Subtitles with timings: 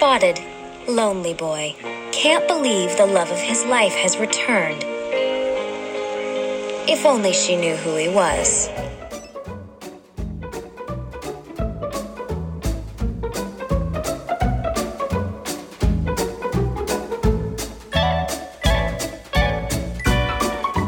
[0.00, 0.40] Spotted,
[0.88, 1.76] lonely boy.
[2.10, 4.82] Can't believe the love of his life has returned.
[6.88, 8.64] If only she knew who he was.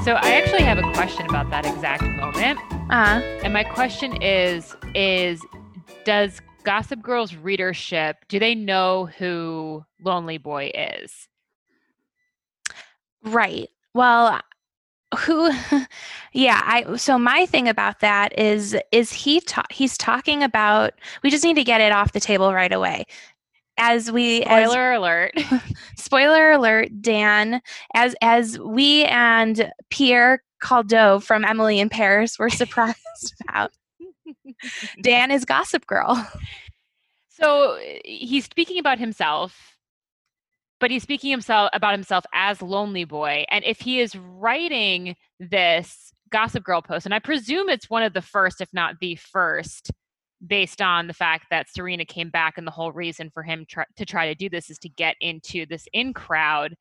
[0.07, 2.59] So I actually have a question about that exact moment.
[2.89, 5.45] Uh, And my question is is
[6.07, 11.29] does Gossip Girl's readership do they know who Lonely Boy is?
[13.25, 13.69] right.
[13.95, 14.41] Well,
[15.21, 15.51] who
[16.33, 21.31] yeah, I so my thing about that is is he ta- he's talking about we
[21.31, 23.05] just need to get it off the table right away.
[23.79, 25.33] As we as Spoiler alert.
[25.97, 27.61] spoiler alert, Dan,
[27.95, 33.73] as as we and Pierre Cadault from Emily in Paris were surprised about.
[35.01, 36.27] Dan is Gossip Girl.
[37.35, 39.77] So he's speaking about himself,
[40.79, 43.47] but he's speaking himself about himself as Lonely Boy.
[43.51, 48.13] And if he is writing this Gossip Girl post, and I presume it's one of
[48.13, 49.91] the first, if not the first,
[50.47, 53.67] based on the fact that Serena came back, and the whole reason for him
[53.97, 56.75] to try to do this is to get into this in crowd.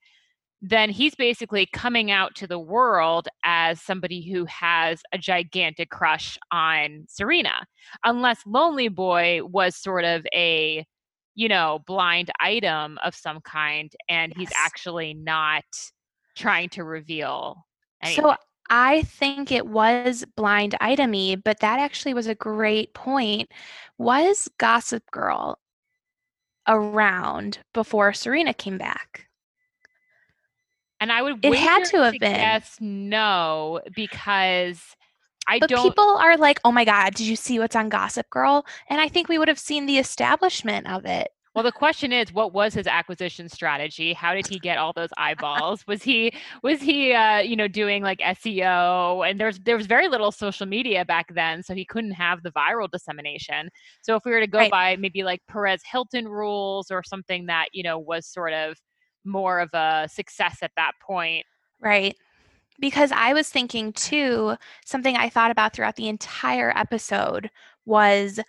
[0.61, 6.38] Then he's basically coming out to the world as somebody who has a gigantic crush
[6.51, 7.66] on Serena
[8.05, 10.85] unless Lonely Boy was sort of a,
[11.33, 15.63] you know, blind item of some kind, and he's actually not
[16.35, 17.66] trying to reveal
[18.03, 18.23] anything.
[18.23, 18.35] So
[18.69, 23.51] I think it was blind itemy, but that actually was a great point.
[23.97, 25.57] Was Gossip Girl
[26.67, 29.28] around before Serena came back?
[31.01, 32.62] And I would it had to have been.
[32.62, 34.95] guess no because
[35.47, 35.75] I But don't.
[35.75, 39.07] people are like, "Oh my god, did you see what's on Gossip Girl?" And I
[39.09, 41.31] think we would have seen the establishment of it.
[41.53, 44.13] Well, the question is, what was his acquisition strategy?
[44.13, 45.85] How did he get all those eyeballs?
[45.88, 46.31] Was he
[46.63, 49.22] was he uh, you know doing like SEO?
[49.29, 52.51] And there's there was very little social media back then, so he couldn't have the
[52.51, 53.69] viral dissemination.
[54.01, 54.72] So if we were to go Right.
[54.72, 58.78] by maybe like Perez Hilton rules or something that you know was sort of
[59.23, 61.45] more of a success at that point.
[61.79, 62.15] Right.
[62.79, 64.55] Because I was thinking too,
[64.85, 67.49] something I thought about throughout the entire episode
[67.85, 68.39] was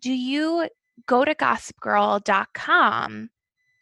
[0.00, 0.68] do you
[1.06, 3.30] go to gossipgirl.com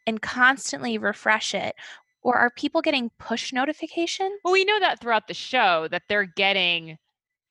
[0.07, 1.75] and constantly refresh it?
[2.23, 4.41] Or are people getting push notifications?
[4.45, 6.99] Well, we know that throughout the show that they're getting,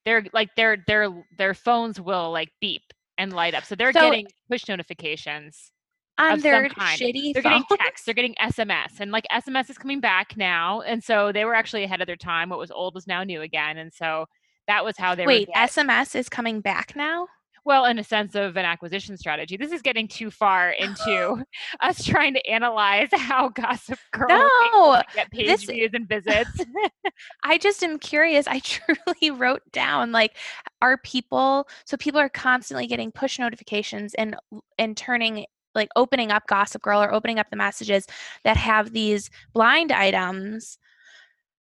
[0.05, 2.81] they're like their their their phones will like beep
[3.17, 5.71] and light up, so they're So- getting push notifications.
[6.17, 7.63] On their shitty They're phones.
[7.69, 11.45] getting texts, they're getting SMS, and like SMS is coming back now, and so they
[11.45, 12.49] were actually ahead of their time.
[12.49, 14.25] What was old is now new again, and so
[14.67, 15.49] that was how they Wait.
[15.55, 17.27] SMS is coming back now?
[17.67, 19.57] well, in a sense of an acquisition strategy.
[19.57, 21.43] This is getting too far into
[21.81, 26.63] us trying to analyze how Gossip Girl No, get page this- views and visits.
[27.43, 28.45] I just am curious.
[28.47, 30.37] I truly wrote down like
[30.83, 34.35] are people so people are constantly getting push notifications and
[34.77, 38.07] and turning like opening up Gossip Girl or opening up the messages
[38.43, 40.77] that have these blind items.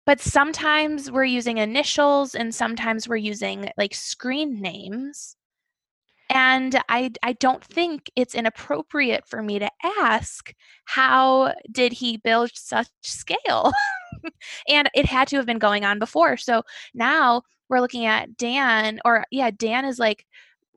[0.07, 5.37] But sometimes we're using initials and sometimes we're using like screen names.
[6.31, 9.71] And I I don't think it's inappropriate for me to
[10.01, 10.53] ask
[10.85, 13.73] how did he build such scale?
[14.69, 16.37] and it had to have been going on before.
[16.37, 16.63] So
[16.95, 20.27] now we're looking at Dan, or yeah, Dan is like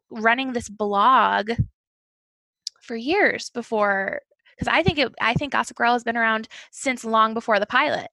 [0.09, 1.51] running this blog
[2.87, 4.21] for years before.
[4.57, 7.67] Because I think it, I think Gossip Girl has been around since long before the
[7.67, 8.07] pilot.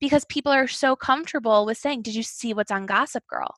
[0.00, 3.54] Because people are so comfortable with saying, "Did you see what's on Gossip Girl?"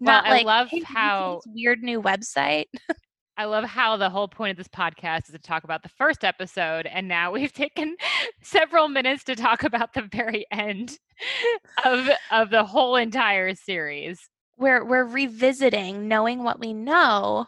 [0.00, 2.66] Not well, like I love "Hey, did you see how this weird new website.
[3.36, 6.22] I love how the whole point of this podcast is to talk about the first
[6.22, 7.96] episode, and now we've taken
[8.42, 10.98] several minutes to talk about the very end
[11.84, 14.28] of of the whole entire series.
[14.58, 17.46] we're we're revisiting knowing what we know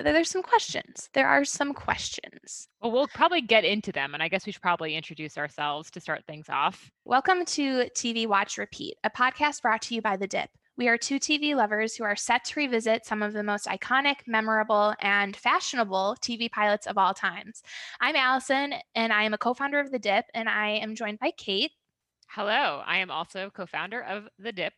[0.00, 1.08] there's some questions.
[1.12, 2.68] There are some questions.
[2.80, 6.00] Well, we'll probably get into them, and I guess we should probably introduce ourselves to
[6.00, 6.90] start things off.
[7.04, 10.50] welcome to tv watch repeat a podcast brought to you by the dip.
[10.76, 14.16] We are two tv lovers who are set to revisit some of the most iconic
[14.26, 17.62] memorable and fashionable tv pilots of all times.
[18.00, 21.32] I'm allison and i am a co-founder of the dip and i am joined by
[21.36, 21.72] kate.
[22.28, 24.72] Hello, I am also co-founder of the Dip.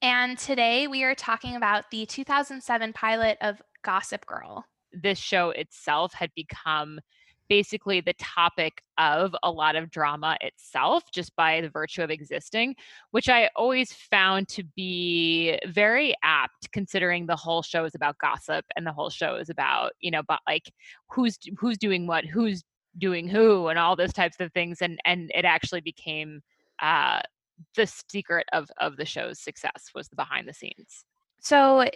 [0.00, 4.66] and today we are talking about the 2007 pilot of gossip girl.
[4.92, 7.00] This show itself had become
[7.48, 12.74] basically the topic of a lot of drama itself just by the virtue of existing
[13.12, 18.66] which i always found to be very apt considering the whole show is about gossip
[18.76, 20.70] and the whole show is about you know but like
[21.08, 22.62] who's who's doing what who's
[22.98, 26.42] doing who and all those types of things and and it actually became
[26.82, 27.20] uh
[27.76, 31.04] the secret of of the show's success was the behind the scenes.
[31.40, 31.88] So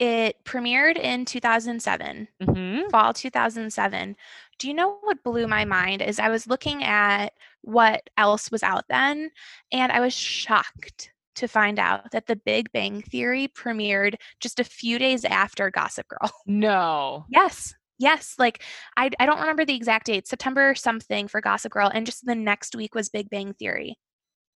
[0.00, 4.16] it premiered in 2007 hmm fall 2007.
[4.58, 7.32] Do you know what blew my mind is I was looking at
[7.62, 9.30] what else was out then
[9.70, 14.64] and I was shocked to find out that The Big Bang Theory premiered just a
[14.64, 16.32] few days after Gossip Girl.
[16.46, 17.74] no yes.
[17.98, 18.62] Yes, like
[18.96, 22.34] I I don't remember the exact date, September something for Gossip Girl and just the
[22.34, 23.98] next week was Big Bang Theory.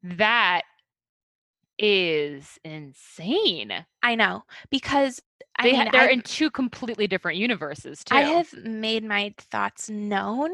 [0.03, 0.63] that
[1.79, 3.73] is insane
[4.03, 5.21] I know because
[5.59, 9.35] I they, mean, they're I- in two completely different universes too I have made my
[9.39, 10.51] thoughts known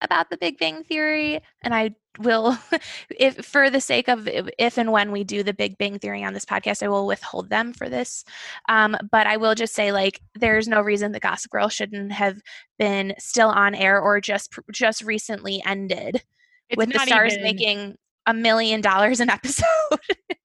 [0.00, 2.58] about the Big Bang Theory, and I will,
[3.10, 4.26] if for the sake of
[4.58, 7.48] if, and when we do the Big Bang Theory on this podcast, I will withhold
[7.50, 8.24] them for this.
[8.68, 12.40] Um, but I will just say, like, there's no reason that Gossip Girl shouldn't have
[12.80, 16.24] been still on air or just just recently ended
[16.68, 17.96] it's with the stars even- making
[18.26, 19.66] a million dollars an episode.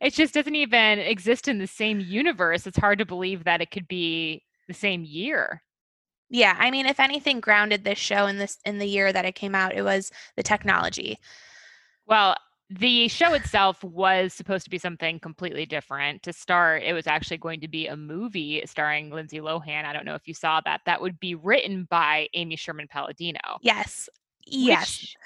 [0.00, 3.70] it just doesn't even exist in the same universe it's hard to believe that it
[3.70, 5.62] could be the same year
[6.28, 9.36] yeah, I mean, if anything grounded this show in this in the year that it
[9.36, 11.20] came out, it was the technology.
[12.06, 12.34] well
[12.68, 17.36] the show itself was supposed to be something completely different to start it was actually
[17.36, 20.80] going to be a movie starring lindsay lohan i don't know if you saw that
[20.84, 24.08] that would be written by amy sherman palladino Yes.
[24.44, 25.00] Yes.
[25.00, 25.16] which-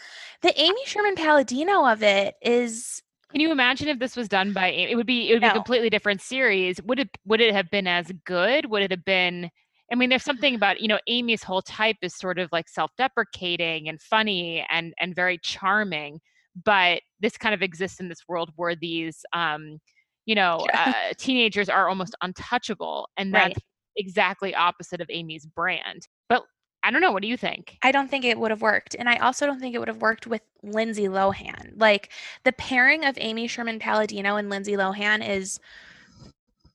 [0.42, 3.02] the Amy Sherman Palladino of it is
[3.32, 5.48] Can you imagine if this was done by A- it would be it would be
[5.48, 6.82] a completely different series.
[6.82, 8.66] Would it would it have been as good?
[8.70, 9.50] Would it have been
[9.92, 13.88] I mean there's something about, you know, Amy's whole type is sort of like self-deprecating
[13.88, 16.20] and funny and and very charming,
[16.64, 19.78] but this kind of exists in this world where these um
[20.26, 23.56] you know, uh, teenagers are almost untouchable and Right.
[23.56, 23.58] that's
[23.96, 26.06] exactly opposite of Amy's brand.
[26.28, 26.44] But
[26.82, 27.76] I don't know, what do you think?
[27.82, 28.96] I don't think it would have worked.
[28.98, 31.72] And I also don't think it would have worked with Lindsay Lohan.
[31.76, 32.10] Like
[32.44, 35.60] the pairing of Amy Sherman Palladino and Lindsay Lohan is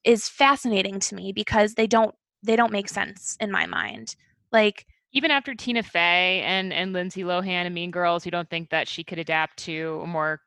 [0.04, 2.14] is fascinating to me because they don't
[2.44, 4.16] they don't make sense in my mind.
[4.52, 8.70] Like even after Tina Fey and and Lindsay Lohan and Mean Girls, you don't think
[8.70, 10.42] that she could adapt to a more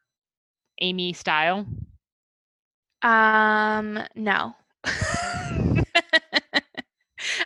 [0.81, 1.67] Amy style?
[3.03, 4.55] Um, no.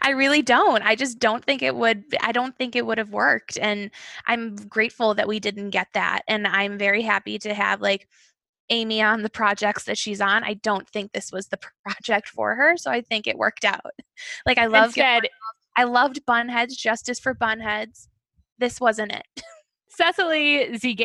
[0.02, 0.82] I really don't.
[0.82, 3.90] I just don't think it would I don't think it would have worked and
[4.26, 8.08] I'm grateful that we didn't get that and I'm very happy to have like
[8.70, 10.44] Amy on the projects that she's on.
[10.44, 13.80] I don't think this was the project for her, so I think it worked out.
[14.46, 15.28] Like I love Instead,
[15.76, 18.08] I loved Bunheads, Justice for Bunheads.
[18.58, 19.26] This wasn't it.
[19.94, 20.96] Cecily Z.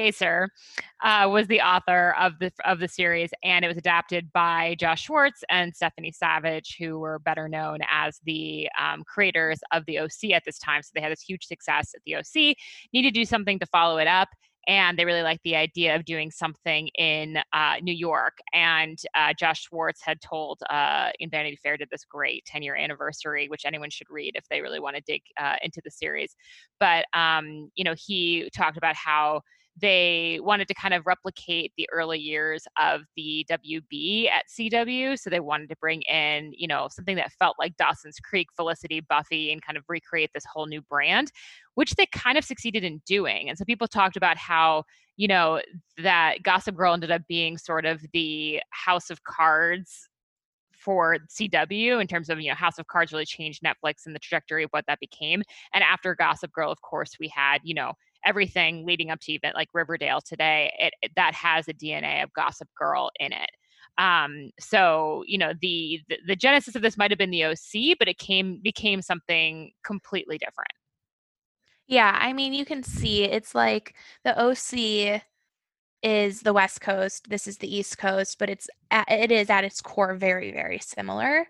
[1.03, 5.03] Uh, was the author of the of the series, and it was adapted by Josh
[5.03, 10.32] Schwartz and Stephanie Savage, who were better known as the um, creators of the OC
[10.34, 10.82] at this time.
[10.82, 12.56] So they had this huge success at the OC.
[12.94, 14.29] need to do something to follow it up.
[14.67, 18.38] And they really liked the idea of doing something in uh, New York.
[18.53, 22.75] And uh, Josh Schwartz had told uh, in Vanity Fair did this great 10 year
[22.75, 26.36] anniversary, which anyone should read if they really want to dig uh, into the series
[26.79, 29.41] but um, you know he talked about how
[29.79, 35.19] they wanted to kind of replicate the early years of the WB at CW.
[35.19, 39.01] So they wanted to bring in, you know, something that felt like Dawson's Creek, Felicity,
[39.01, 41.31] Buffy, and kind of recreate this whole new brand,
[41.75, 43.50] which they kind of succeeded in doing.
[43.50, 44.84] And so people talked about how,
[45.15, 45.62] you know,
[46.01, 50.07] that Gossip Girl ended up being sort of the House of Cards
[50.88, 54.19] for CW in terms of you know House of Cards really changed Netflix and the
[54.19, 55.43] trajectory of what that became.
[55.74, 57.93] And after Gossip Girl, of course, we had you know
[58.27, 60.72] everything leading up to even like Riverdale today.
[60.79, 63.50] It, it that has a DNA of Gossip Girl in it.
[63.98, 67.98] Um, so you know the, the the genesis of this might have been the OC,
[67.98, 70.72] but it came became something completely different.
[71.88, 75.22] Yeah, I mean, you can see it's like the OC
[76.03, 77.29] is the West Coast.
[77.29, 80.79] This is the East Coast, but it's at, it is at its core very very
[80.79, 81.48] similar.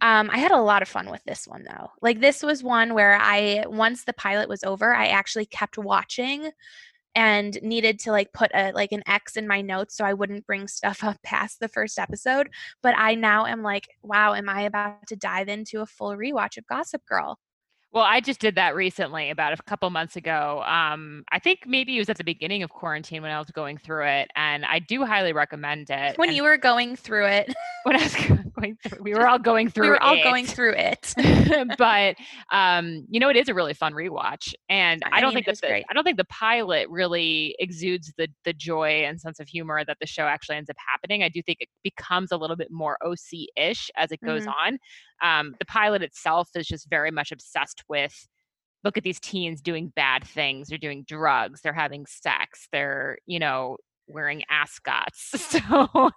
[0.00, 1.90] Um, I had a lot of fun with this one though.
[2.02, 6.50] Like this was one where I once the pilot was over, I actually kept watching
[7.14, 10.46] and needed to like put a like an X in my notes so I wouldn't
[10.46, 12.48] bring stuff up past the first episode.
[12.82, 16.58] But I now am like, wow, am I about to dive into a full rewatch
[16.58, 17.38] of Gossip Girl?
[17.94, 20.64] Well, I just did that recently, about a couple months ago.
[20.66, 23.78] Um, I think maybe it was at the beginning of quarantine when I was going
[23.78, 26.18] through it, and I do highly recommend it.
[26.18, 29.38] When and you were going through it, when I was going through, we were all
[29.38, 29.84] going through.
[29.84, 30.24] we were all it.
[30.24, 31.14] going through it.
[31.78, 32.16] but
[32.50, 35.46] um, you know, it is a really fun rewatch, and I, I don't mean, think
[35.46, 35.84] that the, great.
[35.88, 39.98] I don't think the pilot really exudes the the joy and sense of humor that
[40.00, 41.22] the show actually ends up happening.
[41.22, 44.52] I do think it becomes a little bit more OC-ish as it goes Mhm.
[44.66, 44.78] on.
[45.22, 48.26] Um, the pilot itself is just very much obsessed with
[48.84, 50.68] look at these teens doing bad things.
[50.68, 51.60] They're doing drugs.
[51.62, 52.68] They're having sex.
[52.72, 55.32] They're you know wearing ascots.
[55.64, 56.10] So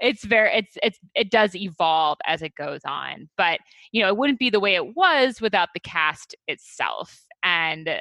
[0.00, 3.60] it's very it's it's it does evolve as it goes on but
[3.92, 8.00] you know it wouldn't be the way it was without the cast itself and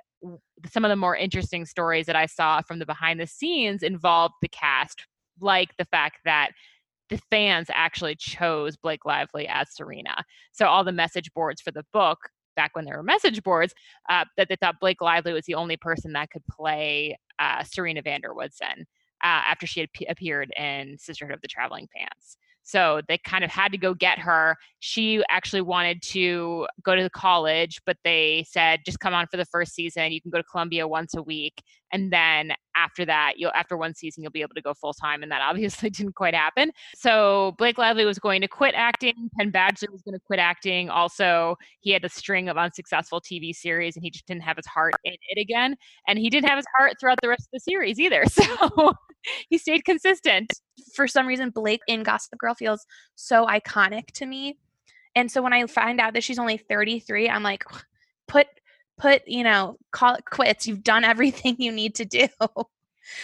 [0.72, 4.34] some of the more interesting stories that i saw from the behind the scenes involved
[4.42, 5.06] the cast
[5.40, 6.52] like the fact that
[7.12, 10.16] the fans actually chose Blake Lively as Serena.
[10.54, 12.18] So all the message boards for the book
[12.56, 13.74] back when there were message boards
[14.10, 18.02] uh, that they thought Blake Lively was the only person that could play uh, Serena
[18.02, 18.86] van der Woodsen
[19.24, 22.38] uh, after she had p- appeared in Sisterhood of the Traveling Pants.
[22.64, 24.56] So they kind of had to go get her.
[24.80, 29.38] She actually wanted to go to the college, but they said just come on for
[29.38, 30.12] the first season.
[30.12, 33.94] You can go to Columbia once a week, and then after that, you'll after one
[33.94, 35.24] season you'll be able to go full time.
[35.24, 36.72] And that obviously didn't quite happen.
[36.96, 39.30] So Blake Lively was going to quit acting.
[39.38, 40.90] Penn Badgley was going to quit acting.
[40.90, 44.66] Also, he had a string of unsuccessful TV series, and he just didn't have his
[44.66, 45.76] heart in it again.
[46.08, 48.24] And he didn't have his heart throughout the rest of the series either.
[48.42, 48.94] So
[49.50, 50.52] he stayed consistent.
[50.96, 54.58] For some reason, Blake in Gossip Girl feels so iconic to me.
[55.16, 57.64] And so when I find out that she's only 33, I'm like,
[58.28, 58.48] put
[59.02, 60.68] put, you know, call it quits.
[60.68, 62.28] You've done everything you need to do.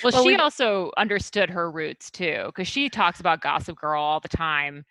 [0.02, 4.02] Well, Well, she we- also understood her roots too, because she talks about Gossip Girl
[4.02, 4.86] all the time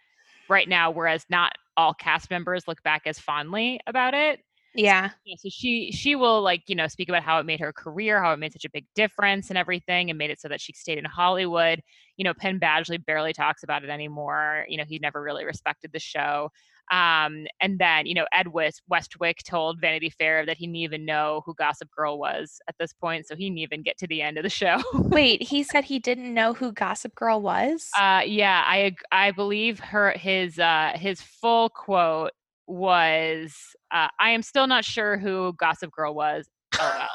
[0.49, 4.40] right now, whereas not all cast members look back as fondly about it.
[4.75, 5.11] yeah.
[5.25, 8.23] Yeah, so she she will like you know speak about how it made her career,
[8.23, 10.73] how it made such a big difference and everything, and made it so that she
[10.73, 11.83] stayed in Hollywood.
[12.16, 14.66] You know, Penn Badgley barely talks about it anymore.
[14.69, 16.50] You know, he never really respected the show.
[16.90, 21.05] Um, and then you know Ed West, Westwick told Vanity Fair that he didn't even
[21.05, 24.23] know who Gossip Girl was at this point, so he didn't even get to the
[24.23, 24.81] end of the show.
[24.95, 27.88] Wait, he said he didn't know who Gossip Girl was?
[27.99, 32.33] Uh, yeah, I I believe her his uh, his full quote
[32.66, 33.55] was,
[33.93, 36.47] uh, "I am still not sure who Gossip Girl was."
[36.78, 37.09] LOL.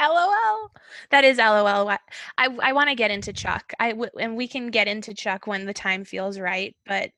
[0.00, 0.70] LOL.
[1.10, 1.88] That is LOL.
[1.88, 1.98] I
[2.38, 3.72] I want to get into Chuck.
[3.78, 6.74] I w- and we can get into Chuck when the time feels right.
[6.86, 7.10] But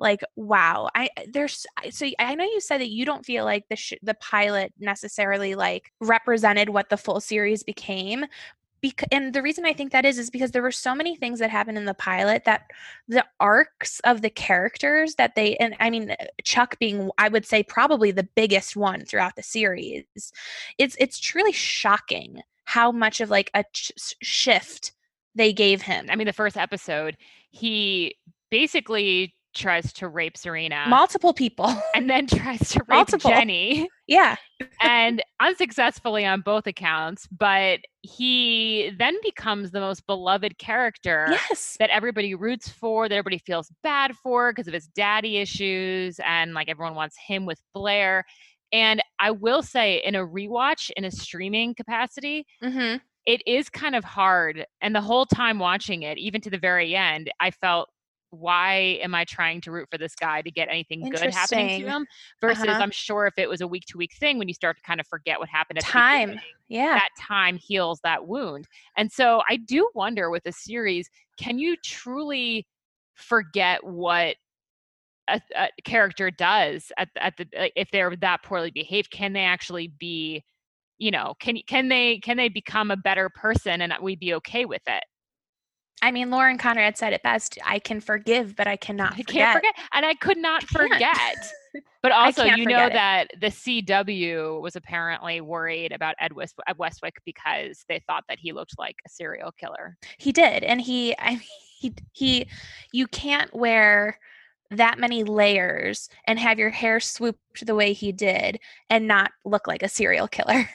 [0.00, 3.76] like, wow, I there's so I know you said that you don't feel like the
[3.76, 8.24] sh- the pilot necessarily like represented what the full series became.
[8.82, 11.38] Bec- and the reason I think that is is because there were so many things
[11.40, 12.62] that happened in the pilot that
[13.08, 17.62] the arcs of the characters that they and I mean Chuck being I would say
[17.62, 20.04] probably the biggest one throughout the series
[20.78, 23.92] it's it's truly shocking how much of like a ch-
[24.22, 24.92] shift
[25.34, 26.06] they gave him.
[26.08, 27.16] I mean, the first episode,
[27.50, 28.14] he
[28.50, 31.74] basically tries to rape Serena Multiple people.
[31.94, 33.30] and then tries to rape Multiple.
[33.30, 34.36] Jenny yeah.
[34.80, 37.26] and unsuccessfully on both accounts.
[37.28, 41.26] But he then becomes the most beloved character.
[41.30, 41.76] Yes.
[41.78, 46.54] that everybody roots for, that everybody feels bad for because of his daddy issues, and
[46.54, 48.24] like everyone wants him with Blair.
[48.72, 53.94] And I will say, in a rewatch, in a streaming capacity, hmm it is kind
[53.94, 54.64] of hard.
[54.80, 57.90] And the whole time watching it, even to the very end, I felt,
[58.30, 61.90] why am I trying to root for this guy to get anything good happening to
[61.90, 62.06] him?
[62.40, 62.80] Versus, Uh-huh.
[62.80, 65.00] I'm sure if it was a week to week thing, when you start to kind
[65.00, 66.40] of forget what happened at the Time.
[66.68, 66.94] Yeah.
[66.94, 68.68] that time heals that wound.
[68.96, 72.66] And so I do wonder with a series, can you truly
[73.14, 74.36] forget what
[75.28, 77.46] a, a character does at, at the
[77.80, 79.10] if they're that poorly behaved?
[79.10, 80.44] Can they actually be,
[80.98, 84.64] you know, can can they can they become a better person and we be okay
[84.64, 85.02] with it?
[86.02, 87.58] I mean, Lauren Conrad said it best.
[87.64, 89.26] I can forgive, but I cannot I forget.
[89.26, 90.90] can't forget, and I could not Can't.
[90.92, 91.52] forget
[92.02, 92.94] But also, you know it.
[92.94, 98.52] that the CW was apparently worried about Ed, West- Westwick because they thought that he
[98.52, 99.98] looked like a serial killer.
[100.18, 101.40] He did, and he, I mean,
[101.78, 102.46] he, he,
[102.92, 104.18] you can't wear
[104.70, 109.66] that many layers and have your hair swooped the way he did and not look
[109.66, 110.68] like a serial killer.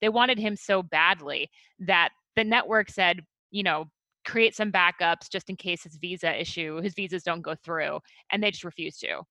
[0.00, 1.48] They wanted him so badly
[1.78, 3.20] that the network said,
[3.52, 3.88] you know,
[4.24, 8.00] create some backups just in case his visa issue, his visas don't go through,
[8.30, 9.06] and they just refuse to.
[9.08, 9.24] So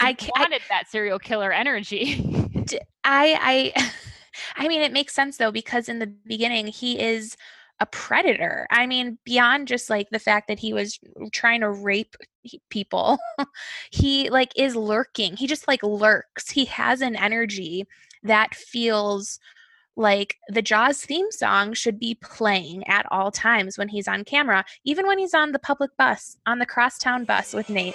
[0.00, 2.24] I ca- I- wanted that serial killer energy.
[3.04, 3.92] I I
[4.56, 7.36] I mean, it makes sense though because in the beginning he is
[7.80, 8.66] a predator.
[8.70, 10.98] I mean, beyond just like the fact that he was
[11.32, 12.14] trying to rape
[12.70, 13.18] people,
[13.90, 15.36] he like is lurking.
[15.36, 16.50] He just like lurks.
[16.50, 17.86] He has an energy
[18.22, 19.40] that feels
[19.96, 24.64] like the Jaws theme song should be playing at all times when he's on camera,
[24.84, 27.94] even when he's on the public bus, on the crosstown bus with Nate.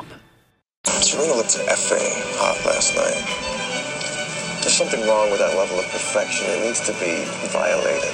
[0.85, 4.61] Serena looked effing hot last night.
[4.61, 6.45] There's something wrong with that level of perfection.
[6.49, 8.13] It needs to be violated.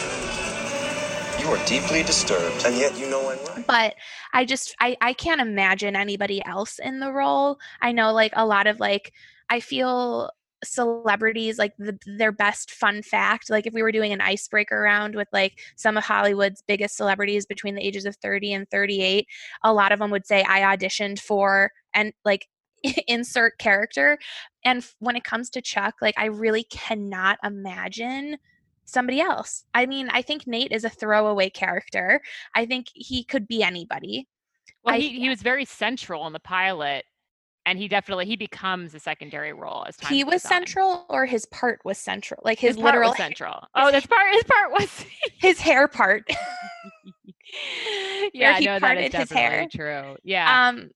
[1.40, 3.68] You are deeply disturbed, and yet you know I'm right.
[3.68, 3.96] but
[4.34, 8.46] i just I, I can't imagine anybody else in the role i know like a
[8.46, 9.14] lot of like
[9.50, 10.32] i feel
[10.64, 15.16] celebrities like the, their best fun fact like if we were doing an icebreaker round
[15.16, 19.28] with like some of hollywood's biggest celebrities between the ages of 30 and 38
[19.64, 22.48] a lot of them would say i auditioned for and like
[23.08, 24.18] insert character
[24.66, 28.38] and when it comes to chuck like i really cannot imagine
[28.86, 32.22] somebody else i mean i think nate is a throwaway character
[32.56, 34.28] I think he could be anybody.
[34.84, 37.04] Well, I- he, he was very central in the pilot,
[37.66, 40.50] and he definitely he becomes a secondary role as time He was on.
[40.52, 42.42] central or his part was central.
[42.46, 43.68] Like his, His, part literal was central.
[43.76, 45.06] Oh, this part his part was.
[45.40, 46.24] his hair part.
[48.34, 49.68] yeah, he no, that is definitely hair.
[49.72, 50.18] true.
[50.24, 50.70] Yeah.
[50.70, 50.90] um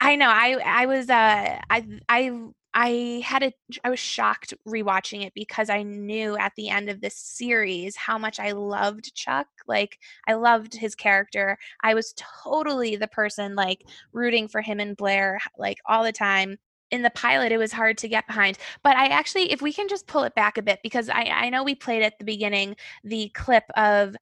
[0.00, 0.28] I know.
[0.28, 2.32] I I was uh I I
[2.72, 3.52] I had a
[3.84, 8.16] I was shocked rewatching it because I knew at the end of this series how
[8.18, 9.48] much I loved Chuck.
[9.66, 11.58] Like I loved his character.
[11.82, 16.58] I was totally the person like rooting for him and Blair like all the time.
[16.90, 18.58] In the pilot, it was hard to get behind.
[18.82, 21.48] But I actually, if we can just pull it back a bit, because I, I
[21.48, 24.16] know we played at the beginning the clip of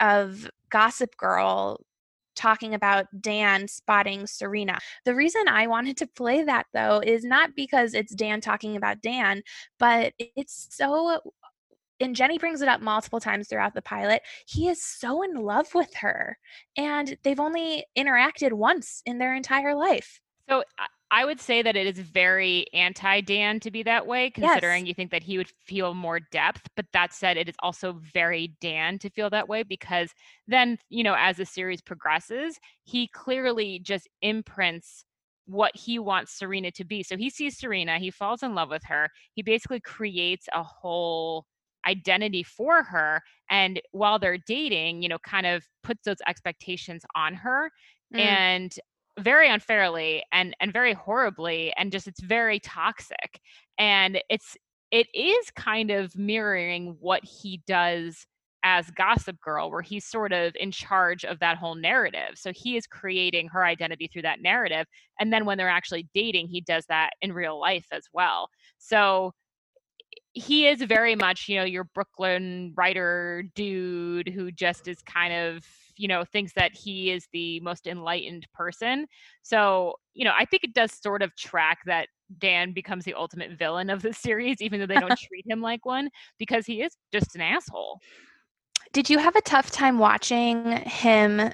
[0.00, 1.80] of Gossip Girl
[2.34, 4.78] talking about Dan spotting Serena.
[5.04, 9.02] The reason I wanted to play that though is not because it's Dan talking about
[9.02, 9.42] Dan,
[9.78, 11.20] but it's so
[12.00, 14.22] and Jenny brings it up multiple times throughout the pilot.
[14.46, 16.36] He is so in love with her
[16.76, 20.20] and they've only interacted once in their entire life.
[20.48, 20.64] So
[21.10, 24.94] I- would say that it is very anti Dan to be that way, considering you
[24.94, 26.68] think that he would feel more depth.
[26.76, 30.12] But that said, it is also very Dan to feel that way because
[30.48, 35.04] then, you know, as the series progresses, he clearly just imprints
[35.46, 37.02] what he wants Serena to be.
[37.02, 41.46] So he sees Serena, he falls in love with her, he basically creates a whole
[41.86, 43.22] identity for her.
[43.50, 47.70] And while they're dating, you know, kind of puts those expectations on her
[48.12, 48.20] Mm.
[48.20, 48.74] and
[49.18, 53.40] very unfairly and and very horribly and just it's very toxic
[53.78, 54.56] and it's
[54.90, 58.26] it is kind of mirroring what he does
[58.64, 62.76] as gossip girl where he's sort of in charge of that whole narrative so he
[62.76, 64.86] is creating her identity through that narrative
[65.20, 68.48] and then when they're actually dating he does that in real life as well.
[68.78, 69.32] So
[70.32, 75.64] he is very much you know your brooklyn writer dude who just is kind of
[75.96, 79.06] you know thinks that he is the most enlightened person
[79.42, 83.52] so you know i think it does sort of track that dan becomes the ultimate
[83.58, 86.96] villain of the series even though they don't treat him like one because he is
[87.12, 88.00] just an asshole
[88.92, 91.50] Did you have a tough time watching him?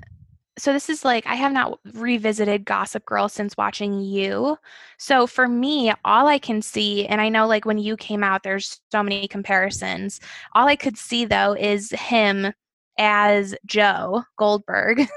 [0.58, 4.58] So this is like I have not revisited Gossip Girl since watching you.
[4.98, 8.42] So for me, all I can see, and I know like when you came out,
[8.42, 10.20] there's so many comparisons.
[10.54, 12.52] All I could see though is him
[12.98, 15.00] as Joe Goldberg.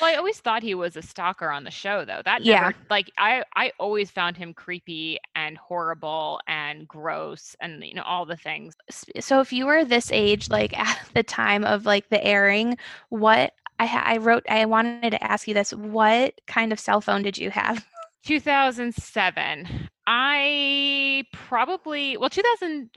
[0.00, 2.72] well i always thought he was a stalker on the show though that Yeah.
[2.90, 8.26] like i i always found him creepy and horrible and gross and you know all
[8.26, 8.74] the things
[9.20, 12.78] so if you were this age like at the time of like the airing
[13.10, 15.72] what I, I wrote, I wanted to ask you this.
[15.72, 17.82] What kind of cell phone did you have?
[18.26, 19.88] 2007.
[20.06, 22.90] I probably, well, 2000,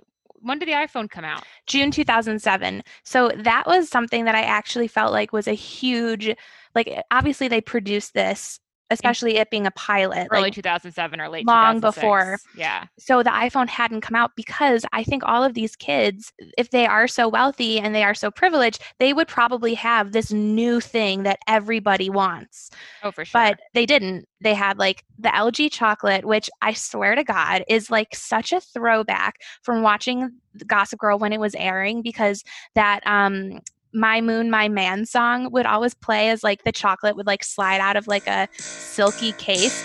[0.43, 1.43] when did the iPhone come out?
[1.67, 2.83] June 2007.
[3.03, 6.35] So that was something that I actually felt like was a huge,
[6.75, 8.59] like, obviously they produced this
[8.93, 12.39] especially it being a pilot early like 2007 or late long before.
[12.55, 12.85] yeah.
[12.97, 16.85] so the iphone hadn't come out because i think all of these kids if they
[16.85, 21.23] are so wealthy and they are so privileged they would probably have this new thing
[21.23, 22.69] that everybody wants.
[23.03, 23.41] Oh for sure.
[23.41, 24.27] But they didn't.
[24.41, 28.59] They had like the lg chocolate which i swear to god is like such a
[28.59, 30.31] throwback from watching
[30.67, 32.43] gossip girl when it was airing because
[32.75, 33.59] that um
[33.93, 37.79] my moon my man song would always play as like the chocolate would like slide
[37.79, 39.83] out of like a silky case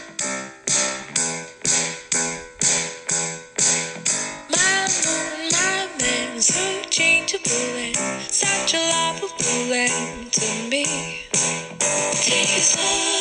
[4.51, 7.97] My moon, my man, so changeable and
[8.31, 10.85] such a lovable man to me.
[12.13, 13.21] Take it slow,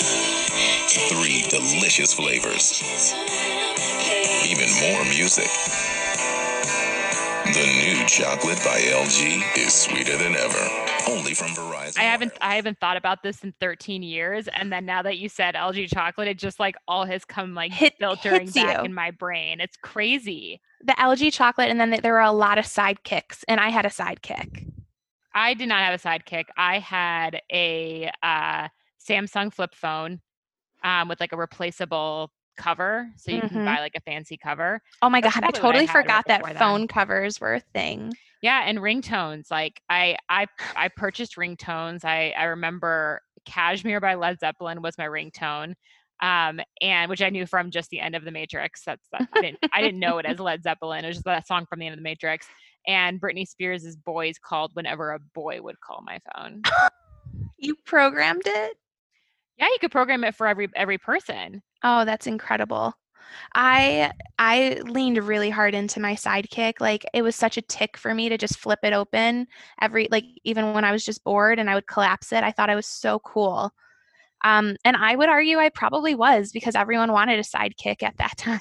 [0.88, 2.82] take Three delicious flavors,
[4.45, 5.50] even more music.
[7.54, 10.70] The new chocolate by LG is sweeter than ever.
[11.10, 11.98] Only from Verizon.
[11.98, 12.38] I haven't Wireless.
[12.42, 15.88] I haven't thought about this in 13 years and then now that you said LG
[15.94, 18.84] chocolate it just like all has come like Hit- filtering back you.
[18.86, 19.62] in my brain.
[19.62, 20.62] It's crazy.
[20.84, 23.90] the lg chocolate and then there were a lot of sidekicks and i had a
[23.90, 24.66] sidekick
[25.34, 26.46] I did not have a sidekick.
[26.58, 28.70] I had a uh,
[29.08, 30.20] Samsung flip phone
[30.84, 33.50] um, with like a replaceable cover, so you Mhm.
[33.50, 34.82] can buy like a fancy cover.
[35.02, 36.58] oh my That's god i what I totally forgot that then.
[36.58, 39.50] phone covers were a thing Yeah, and ringtones.
[39.50, 42.04] Like I, I, I purchased ringtones.
[42.06, 45.74] I, I remember "Kashmir" by Led Zeppelin was my ringtone,
[46.22, 48.84] um, and which I knew from just the end of the Matrix.
[48.86, 51.04] That's that, I didn't, I didn't know it as Led Zeppelin.
[51.04, 52.48] It was just that song from the end of the Matrix.
[52.86, 56.62] And Britney Spears' "Boys Called" whenever a boy would call my phone.
[57.58, 58.78] you programmed it
[59.58, 61.62] Yeah, you could program it for every every person.
[61.84, 62.93] Oh, that's incredible.
[63.56, 66.80] I I leaned really hard into my sidekick.
[66.80, 69.48] Like it was such a tick for me to just flip it open
[69.82, 72.43] every like even when I was just bored and I would collapse it.
[72.43, 73.72] I thought I was so cool.
[74.43, 78.34] Um, and I would argue I probably was because everyone wanted a sidekick at that
[78.38, 78.60] time.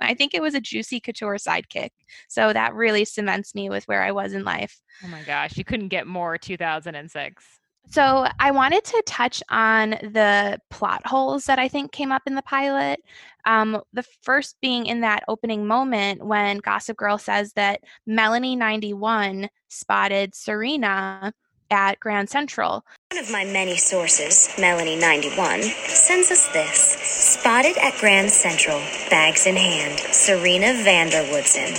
[0.00, 1.90] I think it was a juicy couture sidekick.
[2.28, 4.80] So that really cements me with where I was in life.
[5.04, 7.44] Oh my gosh, you couldn't get more 2006.
[7.90, 12.34] So I wanted to touch on the plot holes that I think came up in
[12.34, 13.00] the pilot.
[13.44, 19.48] Um, the first being in that opening moment when Gossip Girl says that Melanie 91
[19.68, 21.32] spotted Serena
[21.74, 22.84] at Grand Central.
[23.12, 26.96] One of my many sources, Melanie91, sends us this.
[27.02, 28.78] Spotted at Grand Central,
[29.10, 31.72] bags in hand, Serena van der Woodsen.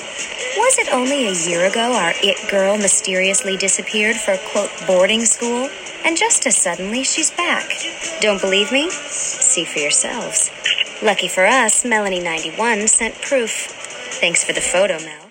[0.57, 5.69] Was it only a year ago our it girl mysteriously disappeared for quote boarding school?
[6.05, 7.67] And just as suddenly she's back.
[8.21, 8.89] Don't believe me?
[8.91, 10.51] See for yourselves.
[11.01, 13.67] Lucky for us, Melanie91 sent proof.
[14.21, 15.24] Thanks for the photo, Mel.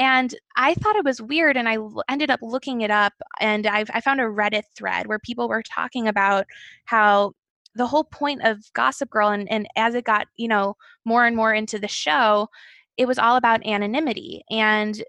[0.00, 1.76] And I thought it was weird, and I
[2.08, 5.62] ended up looking it up, and I, I found a Reddit thread where people were
[5.62, 6.46] talking about
[6.86, 7.34] how
[7.74, 11.36] the whole point of Gossip Girl, and, and as it got, you know, more and
[11.36, 12.48] more into the show,
[12.96, 15.04] it was all about anonymity and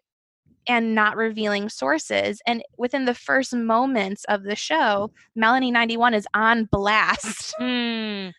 [0.67, 2.41] and not revealing sources.
[2.45, 7.53] And within the first moments of the show, Melanie 91 is on blast.
[7.57, 8.29] Hmm.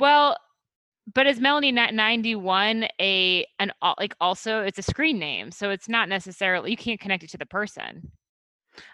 [0.00, 0.36] Well,
[1.14, 5.88] but is Melanie Ni- 91 a an like also it's a screen name, so it's
[5.88, 8.10] not necessarily you can't connect it to the person.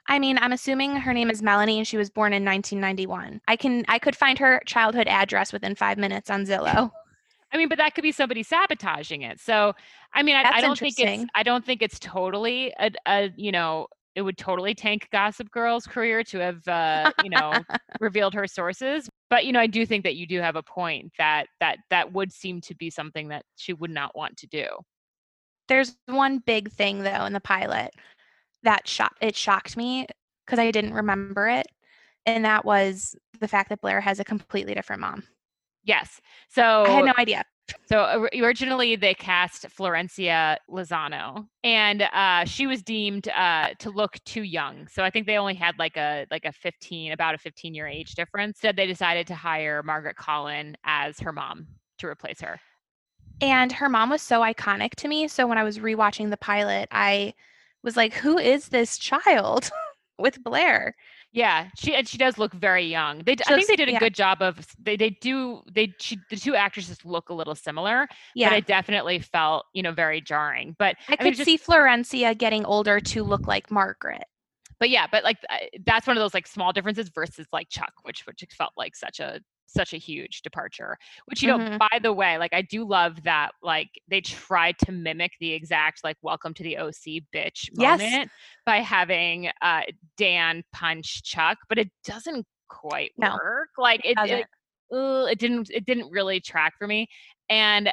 [0.09, 3.41] I mean, I'm assuming her name is Melanie and she was born in 1991.
[3.49, 6.91] I can I could find her childhood address within 5 minutes on Zillow.
[7.53, 9.39] I mean, but that could be somebody sabotaging it.
[9.39, 9.75] So,
[10.13, 11.31] I mean, I, I don't think it's.
[11.37, 15.87] I don't think it's totally a, a you know it would totally tank Gossip Girl's
[15.87, 17.53] career to have uh, you know
[18.01, 19.09] revealed her sources.
[19.31, 22.13] But you know, I do think that you do have a point that that that
[22.13, 24.67] would seem to be something that she would not want to do.
[25.69, 27.91] There's one big thing though in the pilot
[28.63, 30.07] that shocked it shocked me
[30.45, 31.67] because I didn't remember it,
[32.27, 35.25] and that was the fact that Blair has a completely different mom.
[35.83, 36.21] Yes.
[36.49, 37.45] So I had no idea.
[37.87, 44.43] So originally they cast Florencia Lozano, and uh, she was deemed uh, to look too
[44.43, 44.89] young.
[44.89, 47.87] So I think they only had like a like a 15, about a 15 year
[47.87, 48.57] age difference.
[48.57, 51.67] Instead, they decided to hire Margaret Colin as her mom
[51.99, 52.61] to replace her.
[53.41, 55.29] And her mom was so iconic to me.
[55.29, 57.35] So when I was rewatching the pilot, I
[57.83, 59.71] was like, who is this child
[60.19, 60.95] with Blair?
[61.35, 63.19] Yeah, she and she does look very young.
[63.27, 63.99] They, I think they did a yeah.
[63.99, 68.07] good job of they they do they she, the two actresses look a little similar,
[68.37, 68.51] Yeah.
[68.51, 70.77] but it definitely felt you know very jarring.
[70.79, 74.25] But I I mean, could just- see Florencia getting older to look like Margaret.
[74.79, 75.39] but yeah, but like
[75.85, 79.19] that's one of those like small differences versus like Chuck, which which felt like such
[79.19, 80.97] a such a huge departure.
[81.27, 81.79] Which you know, Mhm.
[81.79, 86.05] by the way, like I do love that like they tried to mimic the exact
[86.05, 88.19] like "Welcome to the OC, bitch" Yes.
[88.19, 88.31] moment
[88.67, 89.83] by having uh
[90.17, 93.71] Dan punch Chuck, but it doesn't quite No, work.
[93.79, 94.47] Like it, it,
[94.95, 97.09] uh, it didn't it didn't really track for me.
[97.49, 97.91] And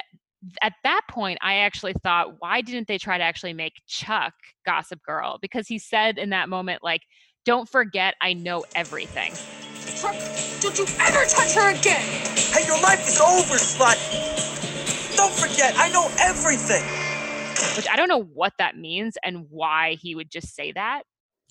[0.62, 4.34] at that point, I actually thought, why didn't they try to actually make Chuck
[4.66, 5.38] Gossip Girl?
[5.40, 7.02] Because he said in that moment, like,
[7.44, 9.38] don't forget, I know everything.
[10.02, 10.16] Chuck,
[10.60, 12.02] don't you ever touch her again!
[12.34, 13.96] Hey, your life is over, slut!
[15.16, 16.82] Don't forget, I know everything!
[17.76, 21.04] Which I don't know what that means and why he would just say that.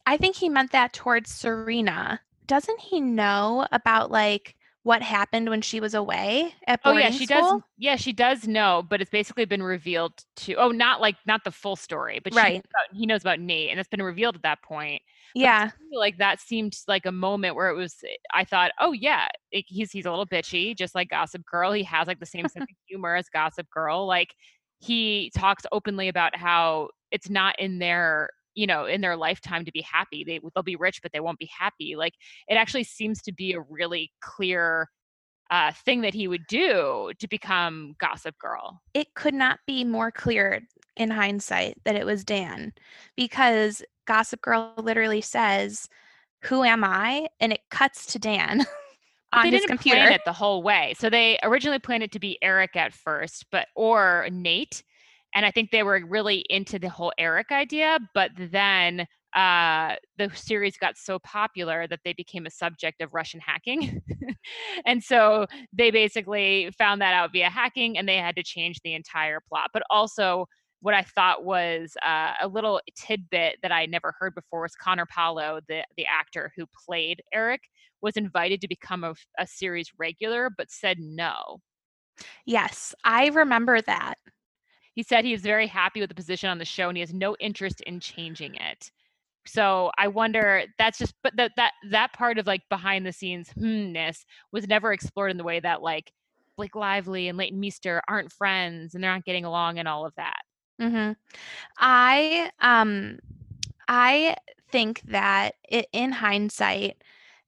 [0.05, 2.19] I think he meant that towards Serena.
[2.45, 7.11] Doesn't he know about like what happened when she was away at boarding Oh yeah,
[7.11, 7.41] she school?
[7.41, 7.61] does.
[7.77, 10.55] Yeah, she does know, but it's basically been revealed to.
[10.55, 12.55] Oh, not like not the full story, but she knows Right.
[12.65, 15.01] about- he knows about Nate, and it's been revealed at that point.
[15.35, 15.71] But Yeah.
[15.93, 17.95] like that seemed like a moment where it was.
[18.03, 21.71] eh, I thought, oh yeah, it, he's he's a little bitchy, just like Gossip Girl.
[21.73, 24.07] He has like the same sense of humor as Gossip Girl.
[24.07, 24.33] Like
[24.79, 29.71] he talks openly about how it's not in their you know in their lifetime to
[29.71, 30.23] be happy.
[30.23, 31.95] They they'll be rich, but they won't be happy.
[31.95, 32.13] Like
[32.47, 34.89] it actually seems to be a really clear
[35.51, 38.81] uh, thing that he would do to become Gossip Girl.
[38.93, 40.61] It could not be more clear
[40.95, 42.73] in hindsight that it was Dan
[43.17, 45.87] because Gossip Girl literally says,
[46.43, 47.27] Who am I?
[47.41, 48.65] And it cuts to Dan
[49.33, 49.97] on they his didn't computer.
[49.99, 50.93] plan it the whole way.
[50.97, 54.83] So they originally planned it to be Eric at first, but or Nate.
[55.33, 60.29] And I think they were really into the whole Eric idea, but then uh, the
[60.33, 64.01] series got so popular that they became a subject of Russian hacking.
[64.85, 68.93] and so they basically found that out via hacking and they had to change the
[68.93, 69.69] entire plot.
[69.73, 70.47] But also,
[70.81, 75.05] what I thought was uh, a little tidbit that I never heard before was Connor
[75.05, 77.61] Paolo, the, the actor who played Eric,
[78.01, 81.59] was invited to become a, a series regular, but said no.
[82.45, 84.15] Yes, I remember that.
[85.01, 87.11] He said he is very happy with the position on the show and he has
[87.11, 88.91] no interest in changing it.
[89.47, 93.49] So I wonder that's just but that that that part of like behind the scenes
[93.57, 96.11] hmness was never explored in the way that like
[96.55, 100.13] Blake Lively and Leighton Meester aren't friends and they're not getting along and all of
[100.17, 100.41] that.
[100.79, 101.13] hmm
[101.79, 103.17] I um
[103.87, 104.35] I
[104.71, 107.01] think that i in hindsight,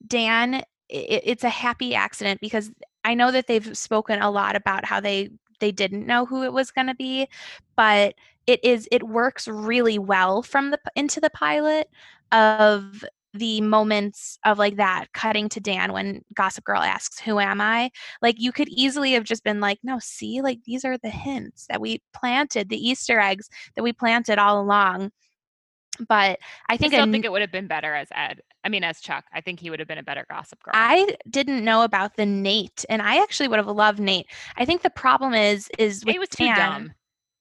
[0.08, 2.72] Dan, i it's a happy accident because
[3.04, 6.54] I know that they've spoken a lot about how they they didn't know who it
[6.54, 7.28] was going to be,
[7.76, 8.16] but
[8.48, 11.90] it is it works really well from the into the pilot
[12.32, 17.62] of the moments of like that cutting to Dan when Gossip Girl asks, Who am
[17.62, 17.90] I?
[18.22, 21.66] Like you could easily have just been like, No, see, like these are the hints
[21.68, 25.12] that we planted, the Easter eggs that we planted all along.
[26.08, 28.42] But I think I still a think it would have been better as Ed.
[28.64, 29.26] I mean as Chuck.
[29.34, 30.74] I think he would have been a better gossip girl.
[30.76, 34.28] I didn't know about the Nate, and I actually would have loved Nate.
[34.58, 36.94] I think the problem is is with Nate was too dumb.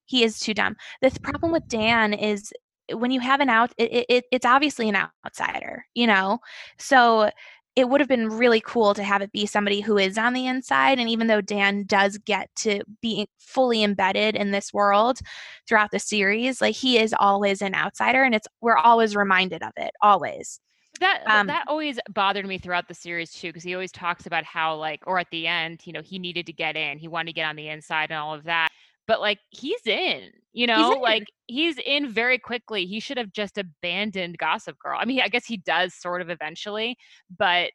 [0.06, 0.76] He is too dumb.
[1.00, 2.52] The th- problem with Dan is
[2.92, 6.40] when you have an out, it, it, it's obviously an outsider, you know.
[6.78, 7.30] So
[7.74, 10.46] it would have been really cool to have it be somebody who is on the
[10.46, 10.98] inside.
[10.98, 15.20] And even though Dan does get to be fully embedded in this world
[15.66, 19.72] throughout the series, like he is always an outsider, and it's we're always reminded of
[19.76, 20.60] it, always.
[21.00, 24.44] That Um, that always bothered me throughout the series too, because he always talks about
[24.44, 27.30] how like, or at the end, you know, he needed to get in, he wanted
[27.30, 28.68] to get on the inside and all of that.
[29.06, 31.00] But like, he's in, you know, in.
[31.00, 32.86] like he's in very quickly.
[32.86, 34.98] He should have just abandoned Gossip Girl.
[35.00, 36.96] I mean, I guess he does sort of eventually,
[37.36, 37.70] but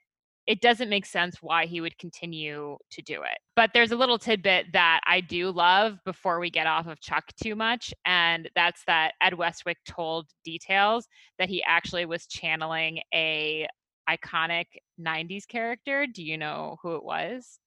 [0.47, 3.37] it doesn't make sense why he would continue to do it.
[3.55, 7.25] But there's a little tidbit that I do love before we get off of Chuck
[7.41, 11.05] too much, and that's that Ed Westwick told details
[11.37, 13.67] that he actually was channeling a
[14.09, 14.65] iconic
[14.99, 16.07] 90s character.
[16.07, 17.59] Do you know who it was?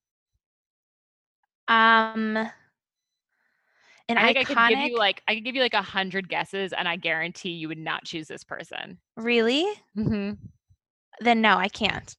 [1.68, 2.50] Um,
[4.10, 5.82] an I think I could give iconic, you like I could give you like a
[5.82, 8.98] hundred guesses, and I guarantee you would not choose this person.
[9.16, 9.64] really?
[9.96, 10.32] Mm-hmm.
[11.20, 12.16] Then no, I can't.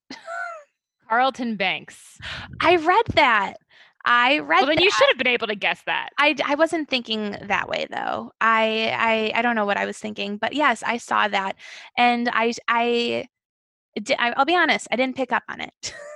[1.09, 2.17] Carlton Banks.
[2.61, 3.55] I read that.
[4.05, 4.83] I read Well, then that.
[4.83, 6.09] you should have been able to guess that.
[6.17, 8.31] I, I wasn't thinking that way though.
[8.41, 11.55] I, I I don't know what I was thinking, but yes, I saw that,
[11.97, 13.27] and I I,
[14.17, 15.95] I I'll be honest, I didn't pick up on it.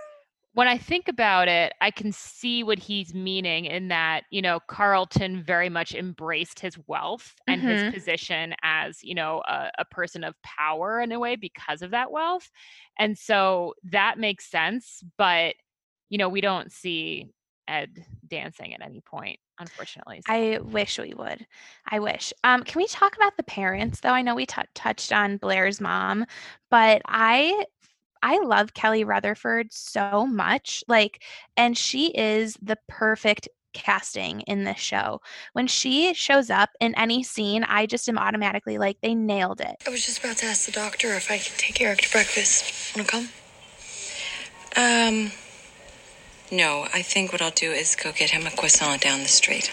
[0.56, 4.62] when I think about it, I can see what he's meaning in that, you know,
[4.68, 7.70] Carlton very much embraced his wealth and Mhm.
[7.72, 11.92] his position as, you know, a, a person of power in a way because of
[11.92, 12.50] that wealth.
[12.98, 15.04] And so that makes sense.
[15.18, 15.56] But,
[16.10, 17.28] you know, we don't see
[17.68, 20.22] Ed dancing at any point, unfortunately.
[20.26, 21.46] So- I wish we would.
[21.90, 22.32] I wish.
[22.46, 24.12] Um, can we talk about the parents though?
[24.12, 26.26] I know we tou touched on Blair's mom,
[26.72, 27.66] but I
[28.26, 30.84] I love Kelly Rutherford so much.
[30.88, 31.22] Like,
[31.56, 35.22] and she is the perfect casting in this show.
[35.54, 39.76] When she shows up in any scene, I just am automatically like, they nailed it.
[39.86, 42.96] I was just about to ask the doctor if I could take Eric to breakfast.
[42.96, 43.30] Wanna come?
[44.76, 45.32] Um,
[46.52, 49.72] no, I think what I'll do is go get him a croissant down the street.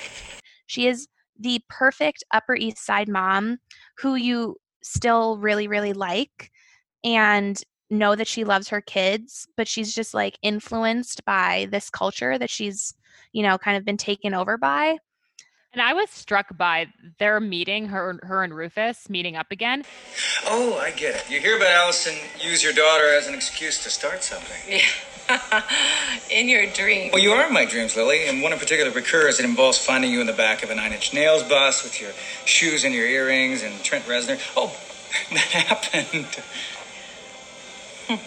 [0.67, 1.09] She is
[1.41, 3.61] the perfect Upper East Side mom
[3.97, 6.51] who you still really, really like
[7.03, 7.63] and
[7.93, 12.51] know that she loves her kids, but she's just like influenced by this culture that
[12.51, 12.95] she's,
[13.33, 14.99] you know, kind of been taken over by.
[15.75, 19.85] And I was struck by their meeting, her, her and Rufus meeting up again.
[20.47, 21.31] Oh, I get it.
[21.31, 24.59] You hear about Allison use your daughter as an excuse to start something.
[24.69, 24.83] Yeah.
[26.31, 27.11] In your dream.
[27.11, 29.39] Well, you are in my dreams, Lily, and one in particular recurs.
[29.39, 32.11] It involves finding you in the back of a Nine Inch Nails bus with your
[32.45, 34.41] shoes and your earrings and Trent Reznor.
[34.57, 34.77] Oh,
[35.31, 36.27] that happened.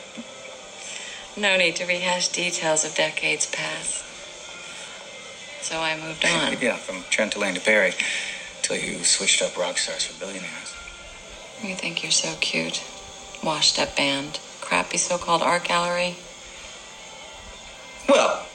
[1.38, 4.06] No need to rehash details of decades past.
[5.62, 6.56] So I moved on.
[6.62, 7.94] Yeah, from Trent to Lane to Perry,
[8.62, 10.74] till you switched up rock stars for billionaires.
[11.62, 12.82] You think you're so cute.
[13.44, 14.40] Washed up band.
[14.62, 16.16] Crappy so called art gallery.
[18.08, 18.46] Well,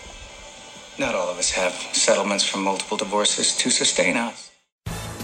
[0.98, 4.49] not all of us have settlements from multiple divorces to sustain us.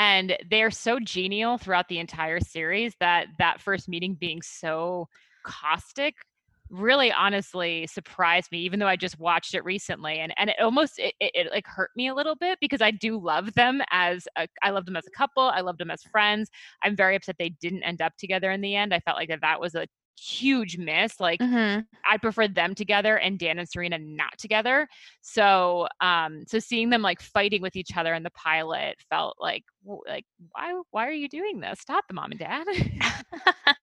[0.00, 5.06] and they're so genial throughout the entire series that that first meeting being so
[5.44, 6.14] caustic
[6.70, 10.98] really honestly surprised me even though i just watched it recently and and it almost
[10.98, 14.26] it, it, it, like hurt me a little bit because i do love them as
[14.38, 16.48] a, i love them as a couple i love them as friends.
[16.82, 18.94] I'm very upset they didn't end up together in the end.
[18.94, 19.86] I felt like that that was a
[20.20, 21.86] huge miss like Mhm.
[22.10, 24.88] I prefer them together and Dan and Serena not together.
[25.22, 29.64] So um so seeing them like fighting with each other in the pilot felt like
[30.06, 31.80] like why why are you doing this?
[31.80, 32.66] Stop the mom and dad.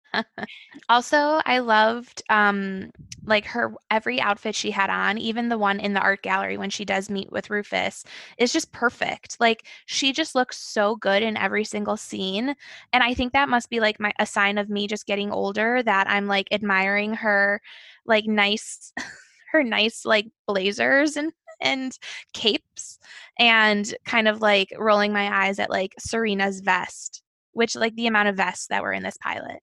[0.89, 2.91] also, I loved um
[3.25, 6.69] like her every outfit she had on, even the one in the art gallery when
[6.69, 8.03] she does meet with Rufus
[8.37, 9.37] is just perfect.
[9.39, 12.55] Like she just looks so good in every single scene.
[12.93, 15.83] And I think that must be like my a sign of me just getting older
[15.83, 17.61] that I'm like admiring her
[18.05, 18.93] like nice
[19.51, 21.97] her nice like blazers and and
[22.33, 22.99] capes
[23.39, 28.27] and kind of like rolling my eyes at like Serena's vest, which like the amount
[28.29, 29.61] of vests that were in this pilot.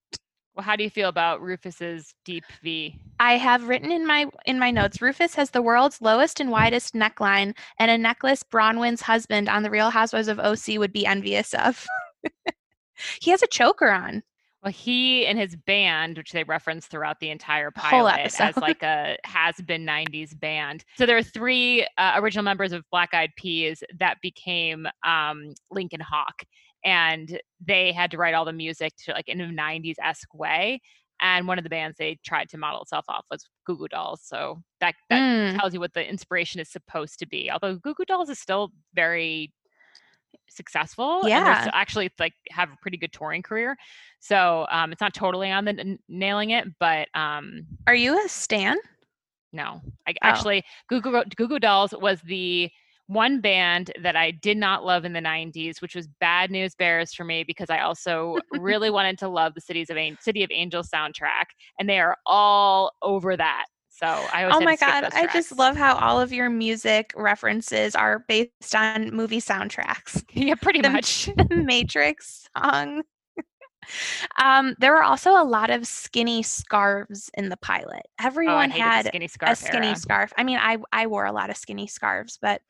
[0.55, 2.97] Well, how do you feel about Rufus's deep V?
[3.19, 6.93] I have written in my in my notes Rufus has the world's lowest and widest
[6.93, 11.53] neckline and a necklace Braunwyn's husband on the Real Housewives of OC would be envious
[11.55, 11.85] of.
[13.21, 14.23] he has a choker on.
[14.63, 19.15] Well, he and his band, which they reference throughout the entire pilot as like a
[19.23, 20.85] has-been 90s band.
[20.97, 25.99] So there are three uh, original members of Black Eyed Peas that became um, Lincoln
[25.99, 26.41] Hawk,
[26.85, 30.79] and they had to write all the music to like in a 90s esque way.
[31.21, 34.21] And one of the bands they tried to model itself off was Goo Goo Dolls.
[34.23, 35.59] So that that Mm.
[35.59, 37.49] tells you what the inspiration is supposed to be.
[37.49, 39.51] Although Goo Goo Dolls is still very
[40.49, 41.69] successful and Yeah.
[41.73, 43.75] actually like have a pretty good touring career
[44.19, 48.27] so um it's not totally on the n- nailing it but um Are you a
[48.29, 48.77] stan?
[49.53, 50.15] no i Oh.
[50.21, 52.69] actually goo goo dolls was the
[53.07, 57.13] one band that i did not love in the 90s which was bad news bears
[57.13, 60.49] for me because i also really wanted to love the cities of An- city of
[60.51, 61.45] angels soundtrack
[61.79, 65.95] and they are all over that so i Oh my god, I just love how
[65.97, 70.23] all of your music references are based on movie soundtracks.
[70.33, 73.03] yeah pretty The much Matrix song.
[74.41, 78.03] um, there were also a lot of skinny scarves in the pilot.
[78.19, 79.95] Everyone hated the had skinny a skinny era.
[79.95, 80.33] scarf.
[80.37, 82.61] I mean, I I wore a lot of skinny scarves, but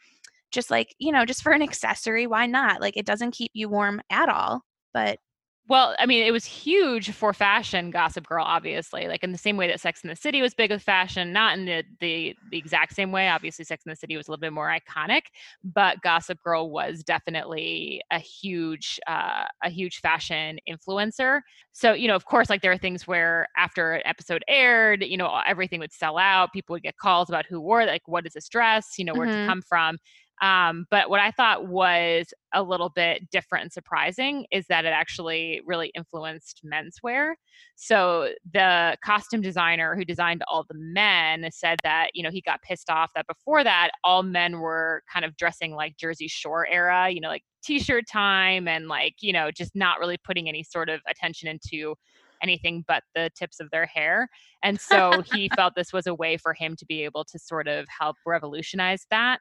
[0.55, 2.81] just like you know, just for an accessory, why not?
[2.81, 5.19] Like it doesn't keep you warm at all, but
[5.67, 9.07] Well, I mean, it was huge for fashion, Gossip Girl, obviously.
[9.07, 11.57] Like in the same way that Sex in the City was big with fashion, not
[11.57, 13.29] in the the the exact same way.
[13.29, 15.21] Obviously, Sex in the City was a little bit more iconic,
[15.63, 21.41] but Gossip Girl was definitely a huge uh, a huge fashion influencer.
[21.71, 25.17] So, you know, of course, like there are things where after an episode aired, you
[25.17, 26.53] know, everything would sell out.
[26.53, 29.25] People would get calls about who wore like what is this dress, you know, where
[29.25, 29.29] Mhm.
[29.29, 29.97] it come from.
[30.41, 34.89] Um, but what I thought was a little bit different and surprising is that it
[34.89, 37.35] actually really influenced menswear.
[37.75, 42.61] So the costume designer who designed all the men said that, you know, he got
[42.61, 47.09] pissed off that before that, all men were kind of dressing like Jersey Shore era,
[47.09, 50.63] you know, like t shirt time and like, you know, just not really putting any
[50.63, 51.95] sort of attention into
[52.43, 54.29] anything but the tips of their hair.
[54.63, 57.67] And so he felt this was a way for him to be able to sort
[57.67, 59.39] of help revolutionize that.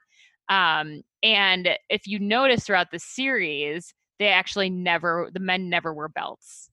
[0.49, 6.09] Um, and if you notice throughout the series, they actually never, the men never wear
[6.09, 6.71] belts.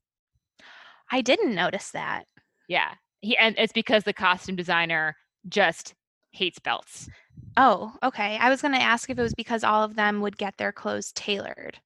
[1.12, 2.26] I didn't notice that.
[2.68, 2.94] Yeah.
[3.22, 5.16] He, and it's because the costume designer
[5.48, 5.94] just
[6.32, 7.10] hates belts.
[7.58, 8.38] Oh, okay.
[8.38, 10.72] I was going to ask if it was because all of them would get their
[10.72, 11.80] clothes tailored.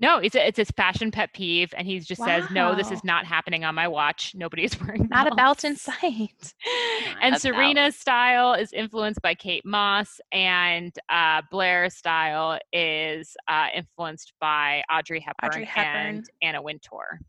[0.00, 3.04] No, it's a, it's his fashion pet peeve, and he just says, "No, this is
[3.04, 4.34] not happening on my watch.
[4.34, 6.54] Nobody is wearing Not a belt in belts." sight.
[7.20, 7.42] and a belt.
[7.42, 14.82] Serena's style is influenced by Kate Moss, and uh, Blair's style is uh, influenced by
[14.90, 16.06] Audrey Hepburn, Audrey Hepburn.
[16.16, 17.20] and Anna Wintour.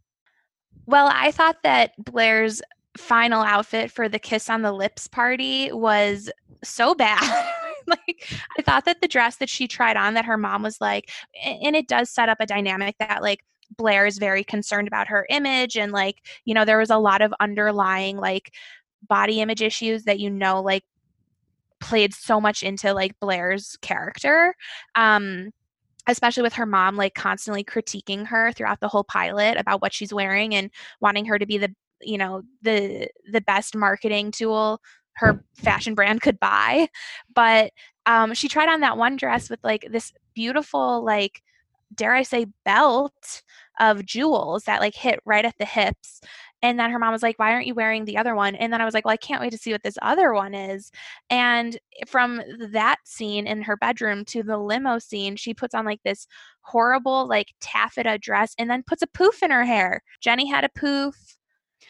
[0.86, 2.61] Well, I thought that Blair's
[2.97, 6.30] final outfit for the kiss on the lips party was
[6.63, 7.53] so bad.
[7.88, 8.28] like
[8.58, 11.10] I thought that the dress that she tried on that her mom was like
[11.44, 13.40] and it does set up a dynamic that like
[13.78, 17.22] Blair is very concerned about her image and like, you know, there was a lot
[17.22, 18.54] of underlying like
[19.08, 20.84] body image issues that you know like
[21.80, 24.56] played so much into like Blair's character.
[24.96, 25.52] Um
[26.08, 30.12] especially with her mom like constantly critiquing her throughout the whole pilot about what she's
[30.12, 34.82] wearing and wanting her to be the you know the the best marketing tool
[35.14, 36.88] her fashion brand could buy
[37.34, 37.72] but
[38.05, 41.41] um she tried on that one dress with like this beautiful like
[41.95, 43.41] dare i say belt
[43.80, 46.22] of jewels that like hit right at the hips
[46.62, 48.55] and then her mom was like why aren't you wearing the other one?
[48.55, 50.53] And then i was like well i can't wait to see what this other one
[50.53, 50.91] is.
[51.30, 52.41] And from
[52.72, 56.28] that scene in her bedroom to the limo scene she puts on like this
[56.62, 60.01] horrible like taffeta dress and then puts a poof in her hair.
[60.22, 61.38] Jenny had a poof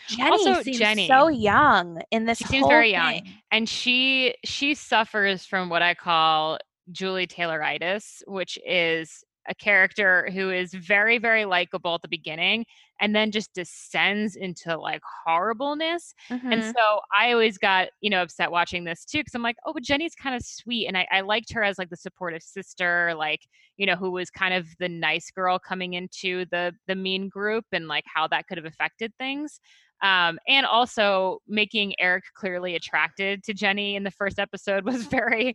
[0.07, 1.07] jenny Also, seems Jenny.
[1.07, 3.21] so young in this She seems very young.
[3.51, 6.59] and she she suffers from what I call
[6.91, 12.65] Julie Tayloritis, which is a character who is very very likable at the beginning
[12.99, 16.13] and then just descends into like horribleness
[16.51, 16.73] and Mhm.
[16.75, 19.83] so i always got you know upset watching this too because i'm like oh but
[19.83, 23.41] jenny's kind of sweet and I, I liked her as like the supportive sister like
[23.77, 27.65] you know who was kind of the nice girl coming into the the mean group
[27.71, 29.59] and like how that could have affected things
[30.01, 35.53] um, and also making Eric clearly attracted to Jenny in the first episode was very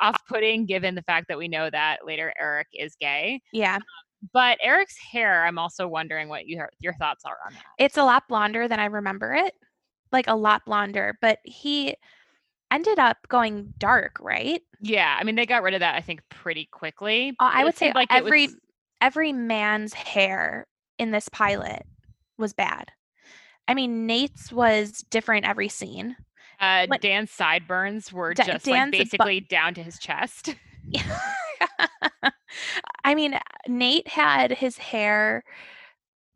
[0.00, 3.40] off-putting, given the fact that we know that later Eric is gay.
[3.52, 3.78] yeah
[4.32, 7.62] But Eric's hair, I'm also wondering what your your thoughts are on that.
[7.78, 9.54] it's a lot blonder than i remember it
[10.12, 11.94] like a lot blonder but he
[12.70, 16.20] ended up going dark right Yeah, I mean they got rid of that I think
[16.30, 17.30] pretty quickly.
[17.40, 18.56] Uh, I would say like every was-
[19.00, 20.66] every man's hair
[20.98, 21.82] in this pilot
[22.38, 22.90] was bad.
[23.68, 26.16] I mean, Nate's was different every scene.
[26.60, 30.56] uh, when- Dan's sideburns were Da- just Dan's like bu- basically down to his chest.
[33.04, 35.44] I mean, Nate had his hair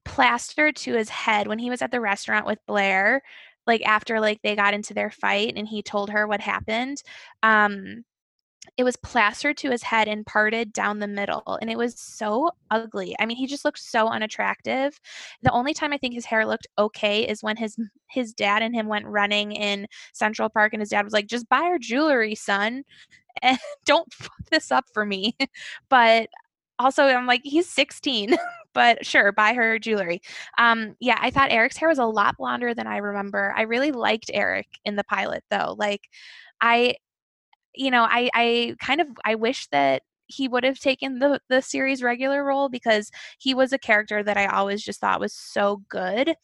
[0.05, 3.22] plastered to his head when he was at the restaurant with Blair,
[3.66, 7.03] like after like they got into their fight and he told her what happened.
[7.43, 8.05] Um
[8.77, 12.51] it was plastered to his head and parted down the middle and it was so
[12.71, 13.15] ugly.
[13.21, 14.99] I mean, he just looked so unattractive.
[15.43, 17.77] The only time I think his hair looked okay is when his
[18.09, 21.49] his dad and him went running in Central Park and his dad was like, "Just
[21.49, 22.85] buy her jewelry, son."
[23.43, 25.37] And don't fuck this up for me.
[25.89, 26.29] but
[26.79, 28.37] also I'm like, he's 16,
[28.75, 30.21] but sure, buy her jewelry.
[30.59, 33.55] Um, yeah, I thought Eric's hair was a lot blonder than I remember.
[33.57, 35.75] I really liked Eric in the pilot though.
[35.79, 36.09] Like
[36.61, 36.97] I
[37.75, 41.61] you know, I I kind of I wish that he would have taken the the
[41.61, 45.83] series regular role because he was a character that I always just thought was so
[45.89, 46.35] good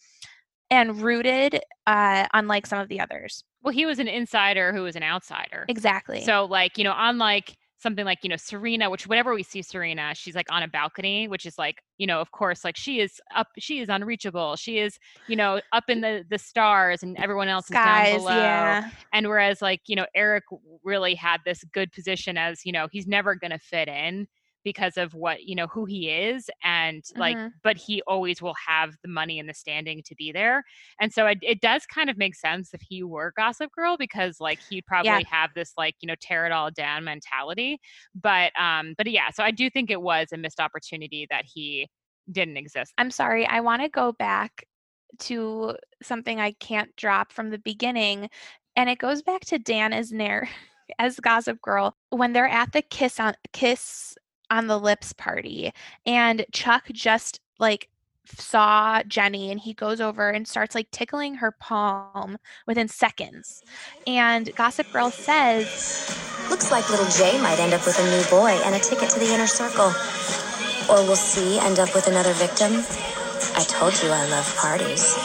[0.71, 3.45] and rooted uh unlike some of the others.
[3.63, 5.65] well, he was an insider who was an outsider.
[5.69, 6.23] Exactly.
[6.23, 10.13] So like, you know, unlike something like you know serena which whenever we see serena
[10.15, 13.21] she's like on a balcony which is like you know of course like she is
[13.35, 14.57] up she is unreachable.
[14.57, 14.99] She is
[15.29, 18.37] you know up in the the stars and everyone else Skies, is down below.
[18.43, 18.91] yeah.
[19.13, 20.45] and whereas like you know eric
[20.85, 24.27] really had this good position as you know he's never going to fit in
[24.65, 27.53] because of what you know who he is and like Mhm.
[27.63, 30.65] but he always will have the money and the standing to be there
[31.01, 34.41] and so it, it does kind of make sense if he were gossip girl because
[34.41, 37.79] like he'd probably have this like you know tear it all down mentality
[38.15, 41.89] but um but yeah so i do think it was a missed opportunity that he
[42.31, 43.47] didn't exist I'm sorry.
[43.47, 44.65] I want to go back
[45.21, 48.29] to something I can't drop from the beginning,
[48.77, 50.49] and it goes back to Dan as Nair
[50.99, 54.15] as Gossip Girl when they're at the kiss on kiss
[54.51, 55.73] on the lips party,
[56.07, 57.89] and Chuck just like
[58.37, 62.37] saw Jenny and he goes over and starts like tickling her palm
[62.67, 63.63] within seconds.
[64.07, 66.15] And Gossip Girl says,
[66.51, 69.19] Looks like little J might end up with a new boy and a ticket to
[69.19, 69.93] the inner circle.
[70.91, 72.73] Or will C end up with another victim?
[73.57, 75.17] I told you I love parties.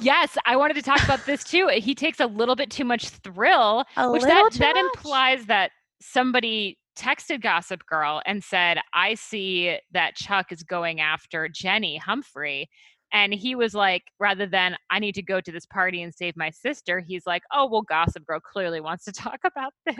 [0.00, 1.68] Yes, I wanted to talk about this too.
[1.68, 4.84] He takes a little bit too much thrill, A which that that much.
[4.84, 11.48] implies that somebody texted Gossip Girl and said, "I see that Chuck is going after
[11.48, 12.68] Jenny Humphrey."
[13.12, 16.36] And he was like, rather than I need to go to this party and save
[16.36, 19.96] my sister, he's like, "Oh, well, Gossip Girl clearly wants to talk about this."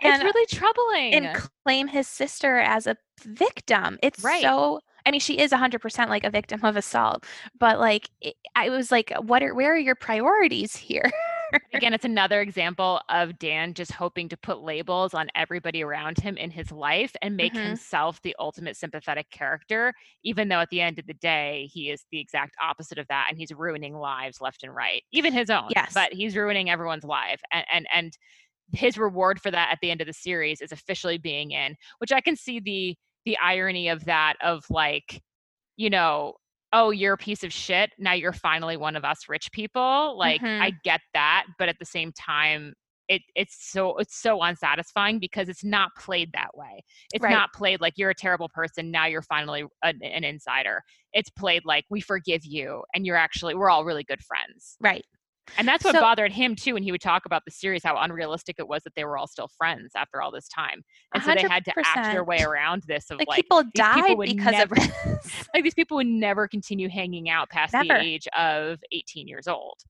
[0.00, 1.14] it's uh, really troubling.
[1.14, 3.98] and claim his sister as a victim.
[4.02, 4.42] It's Right.
[4.42, 7.26] so I mean, she is 100% like a victim of assault,
[7.60, 11.10] but like it, I was like, what are where are your priorities here?
[11.74, 16.36] Again, it's another example of Dan just hoping to put labels on everybody around him
[16.36, 17.58] in his life and make Mhm.
[17.58, 19.92] himself the ultimate sympathetic character,
[20.22, 23.26] even though at the end of the day, he is the exact opposite of that
[23.28, 25.74] and he's ruining lives left and right, even his own.
[25.74, 25.94] Yes.
[25.94, 27.40] But he's ruining everyone's life.
[27.52, 28.18] And, and, and
[28.72, 32.12] his reward for that at the end of the series is officially being in, which
[32.12, 35.22] I can see the the irony of that of like,
[35.76, 36.34] you know,
[36.74, 37.90] oh, you're a piece of shit.
[37.98, 40.18] Now you're finally one of us rich people.
[40.18, 40.60] Like Mhm.
[40.60, 42.74] I get that, but at the same time,
[43.08, 46.82] it it's so it's so unsatisfying because it's not played that way.
[47.12, 47.30] It's Right.
[47.30, 48.90] not played like you're a terrible person.
[48.90, 50.82] Now you're finally an, an insider.
[51.12, 54.76] It's played like we forgive you, and you're actually we're all really good friends.
[54.80, 55.04] right.
[55.58, 57.96] And that's what So- bothered him too when he would talk about the series, how
[57.98, 60.82] unrealistic it was that they were all still friends after all this time.
[61.14, 64.16] And so they had to act their way around this of Like, like, people died
[64.16, 65.48] would because never, of this.
[65.54, 67.88] like these people would never continue hanging out past Never.
[67.88, 69.80] the age of 18 years old.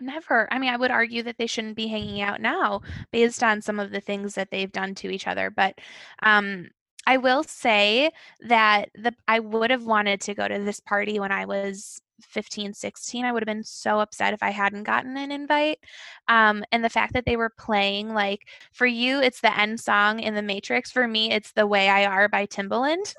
[0.00, 0.46] Never.
[0.52, 3.80] I mean, I would argue that they shouldn't be hanging out now based on some
[3.80, 5.50] of the things that they've done to each other.
[5.50, 5.74] But
[6.22, 6.68] um,
[7.06, 8.10] I will say
[8.46, 12.74] that the I would have wanted to go to this party when I was 15,
[12.74, 13.24] 16.
[13.24, 15.78] I would have been so upset if I hadn't gotten an invite.
[16.28, 20.20] Um, and the fact that they were playing, like, for you, it's the end song
[20.20, 20.90] in The Matrix.
[20.90, 23.14] For me, it's The Way I Are by Timbaland.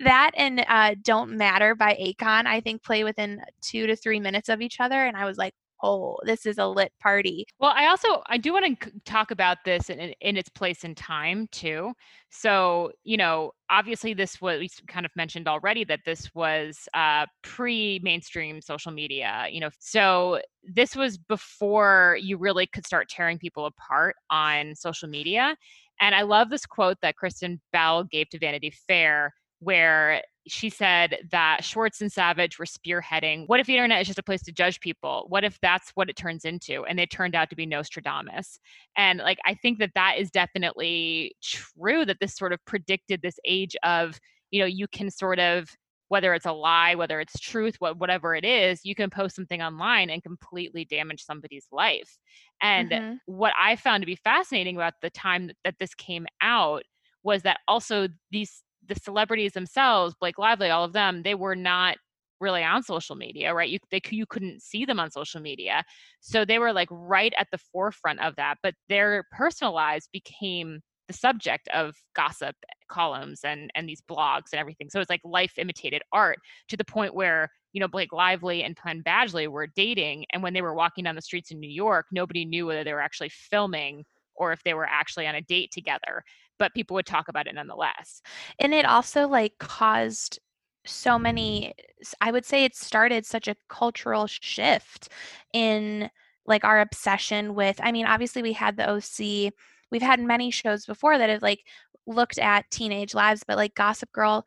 [0.00, 4.48] That and uh, Don't Matter by Akon, I think, play within two to three minutes
[4.48, 5.04] of each other.
[5.04, 7.46] And I was like, oh, this is a lit party.
[7.58, 10.94] Well, I also I do want to talk about this in, in its place in
[10.94, 11.92] time too.
[12.30, 17.26] So you know, obviously this was we kind of mentioned already that this was uh,
[17.42, 19.46] pre-mainstream social media.
[19.50, 25.08] You know, so this was before you really could start tearing people apart on social
[25.08, 25.56] media.
[26.00, 29.32] And I love this quote that Kristen Bell gave to Vanity Fair,
[29.64, 33.44] where she said that Schwartz and Savage were spearheading.
[33.46, 35.24] What if the internet is just a place to judge people?
[35.28, 36.84] What if that's what it turns into?
[36.84, 38.60] And they turned out to be Nostradamus.
[38.96, 43.38] And like, I think that that is definitely true that this sort of predicted this
[43.46, 45.70] age of, you know, you can sort of,
[46.08, 49.62] whether it's a lie, whether it's truth, what, whatever it is, you can post something
[49.62, 52.18] online and completely damage somebody's life.
[52.60, 53.20] And Mhm.
[53.24, 56.82] what I found to be fascinating about the time that, that this came out
[57.22, 61.96] was that also these the celebrities themselves, Blake Lively, all of them, they were not
[62.40, 63.70] really on social media, right?
[63.70, 65.84] You they you couldn't see them on social media,
[66.20, 68.56] so they were like right at the forefront of that.
[68.62, 74.52] But their personal lives became the subject of gossip eh, columns and and these blogs
[74.52, 74.90] and everything.
[74.90, 78.76] So it's like life imitated art to the point where you know Blake Lively and
[78.76, 82.06] Penn Badgley were dating, and when they were walking down the streets in New York,
[82.12, 84.04] nobody knew whether they were actually filming
[84.36, 86.24] or if they were actually on a date together.
[86.58, 88.22] But people would talk about it nonetheless.
[88.58, 90.38] And it also like caused
[90.86, 91.72] so many
[92.20, 95.08] I would say it started such a cultural shift
[95.52, 96.10] in
[96.46, 99.52] like our obsession with I mean obviously we had the OC
[99.90, 101.64] we've had many shows before that have like
[102.06, 104.44] looked at teenage lives but like Gossip Girl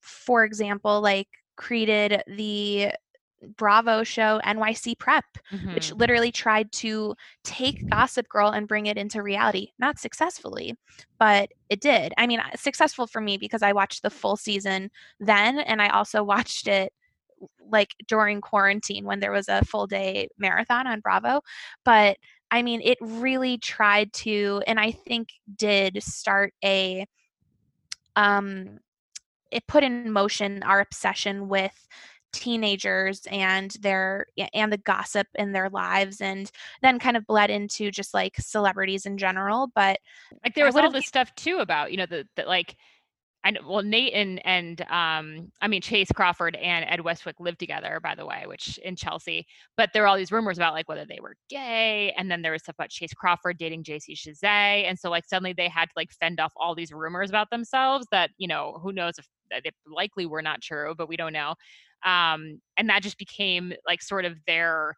[0.00, 2.92] for example like created the
[3.56, 5.74] Bravo show NYC Prep, Mm-hmm.
[5.74, 7.14] which literally tried to
[7.44, 9.68] take Gossip Girl and bring it into reality.
[9.78, 10.76] Not successfully,
[11.18, 12.12] but it did.
[12.16, 14.90] I mean, successful for me because I watched the full season
[15.20, 16.92] then, and I also watched it
[17.68, 21.40] like during quarantine when there was a full day marathon on Bravo.
[21.84, 22.16] But
[22.50, 27.06] I mean, it really tried to, and I think did start a
[28.16, 28.78] um
[29.50, 31.86] it put in motion our obsession with
[32.32, 37.90] teenagers and their and the gossip in their lives and then kind of bled into
[37.90, 39.98] just like celebrities in general but
[40.44, 42.76] like there was all this stuff too about you know the, the like
[43.44, 47.58] I know, well Nate and and um I mean Chace Crawford and Ed Westwick lived
[47.58, 50.88] together by the way which in Chelsea but there are all these rumors about like
[50.88, 54.44] whether they were gay and then there was stuff about Chace Crawford dating JC Chasez
[54.44, 58.06] and so like suddenly they had to like fend off all these rumors about themselves
[58.12, 59.26] that you know who knows if
[59.64, 61.54] they likely were not true but we don't know
[62.04, 64.96] um and that just became like sort of their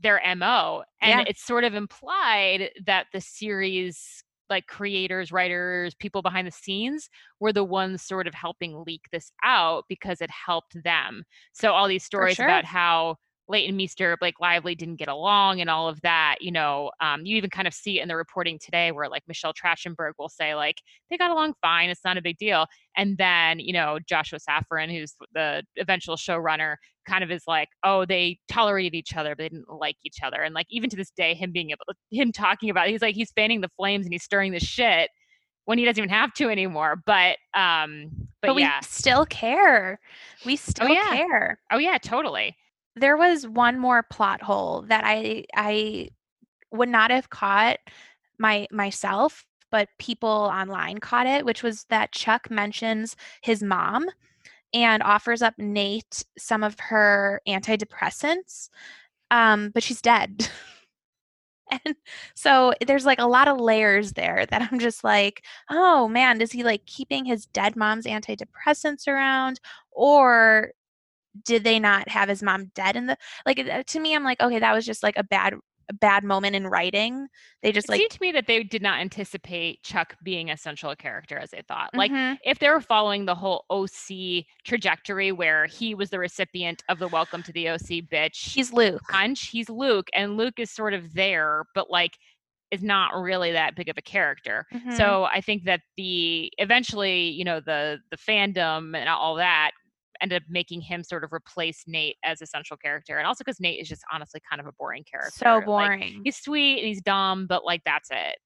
[0.00, 1.24] their mo and Yeah.
[1.26, 7.52] it's sort of implied that the series like creators writers people behind the scenes were
[7.52, 12.04] the ones sort of helping leak this out because it helped them so all these
[12.04, 12.46] stories sure.
[12.46, 13.16] about how
[13.50, 17.36] Leighton Meester, Blake Lively didn't get along and all of that, you know, um, you
[17.36, 20.54] even kind of see it in the reporting today where like Michelle Trachtenberg will say
[20.54, 20.76] like,
[21.10, 21.90] they got along fine.
[21.90, 22.66] It's not a big deal.
[22.96, 26.76] And then, you know, Joshua Safran, who's the eventual showrunner,
[27.08, 30.42] kind of is like, oh, they tolerated each other, but they didn't like each other.
[30.42, 33.16] And like, even to this day, him being able, him talking about, it, he's like,
[33.16, 35.10] he's fanning the flames and he's stirring the shit
[35.64, 37.02] when he doesn't even have to anymore.
[37.04, 38.80] But, um, but, but, we yeah.
[38.80, 40.00] still care
[40.46, 41.10] we still yeah.
[41.10, 42.56] care Oh yeah, totally.
[42.96, 46.10] There was one more plot hole that I I
[46.72, 47.78] would not have caught
[48.38, 54.08] my myself, but people online caught it, which was that Chuck mentions his mom
[54.72, 58.70] and offers up Nate some of her antidepressants,
[59.30, 60.48] um, but she's dead.
[61.84, 61.96] and
[62.34, 66.52] so there's like a lot of layers there that I'm just like, oh man, is
[66.52, 69.60] he like keeping his dead mom's antidepressants around,
[69.92, 70.72] or
[71.44, 73.16] did they not have his mom dead in the
[73.46, 75.54] like to me i'm like okay that was just like a bad
[75.88, 77.26] a bad moment in writing
[77.62, 80.56] they just It like seemed to me that they did not anticipate Chuck being a
[80.56, 81.90] central character as they thought.
[81.94, 82.38] Like Mhm.
[82.44, 87.08] if they were following the whole OC trajectory where he was the recipient of the
[87.08, 91.12] welcome to the OC bitch he's luke punch, he's Luke, and Luke is sort of
[91.12, 92.16] there, but like
[92.70, 94.64] is not really that big of a character.
[94.72, 94.96] Mhm.
[94.96, 99.72] So I think that the eventually, you know, the the fandom and all that
[100.20, 103.18] ended up making him sort of replace Nate as a central character.
[103.18, 105.32] And also because Nate is just honestly kind of a boring character.
[105.38, 108.38] so Like, boring he's sweet and he's dumb, but like that's it.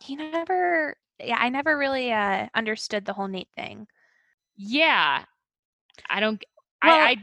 [0.00, 3.86] he never yeah i never really uh understood the whole nate thing
[4.56, 5.24] Yeah.
[6.08, 6.40] I don't
[6.82, 7.16] well, I, I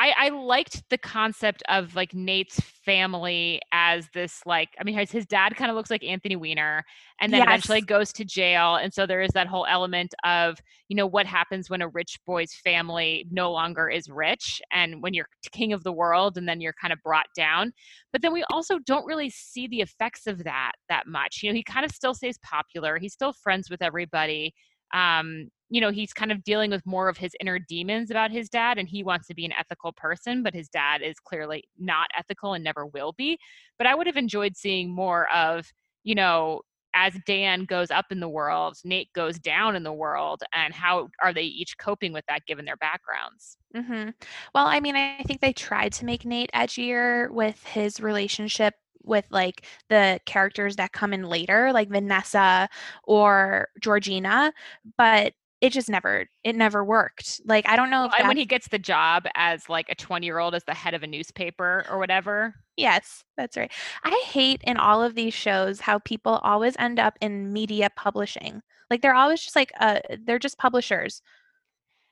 [0.00, 5.10] I I liked the concept of like Nate's family as this like I mean his,
[5.10, 6.82] his dad kind of looks like Anthony Weiner
[7.20, 10.96] and then eventually goes to jail and so there is that whole element of you
[10.96, 15.28] know what happens when a rich boy's family no longer is rich and when you're
[15.52, 17.70] king of the world and then you're kind of brought down
[18.12, 21.54] but then we also don't really see the effects of that that much you know
[21.54, 24.54] he kind of still stays popular he's still friends with everybody
[24.92, 28.48] um, you know, he's kind of dealing with more of his inner demons about his
[28.48, 32.08] dad, and he wants to be an ethical person, but his dad is clearly not
[32.18, 33.38] ethical and never will be.
[33.78, 35.66] But I would have enjoyed seeing more of,
[36.02, 36.62] you know,
[36.94, 41.08] as Dan goes up in the world, Nate goes down in the world, and how
[41.22, 43.58] are they each coping with that given their backgrounds?
[43.74, 44.10] hmm
[44.54, 48.74] Well, I mean, I think they tried to make Nate edgier with his relationship
[49.04, 52.68] with like the characters that come in later, like Vanessa
[53.04, 54.52] or Georgina,
[54.98, 57.40] but it just never it never worked.
[57.44, 60.24] Like I don't know if and when he gets the job as like a 20
[60.24, 62.54] year old as the head of a newspaper or whatever.
[62.76, 63.70] Yes, that's right.
[64.02, 68.62] I hate in all of these shows how people always end up in media publishing.
[68.90, 71.20] Like they're always just like uh they're just publishers.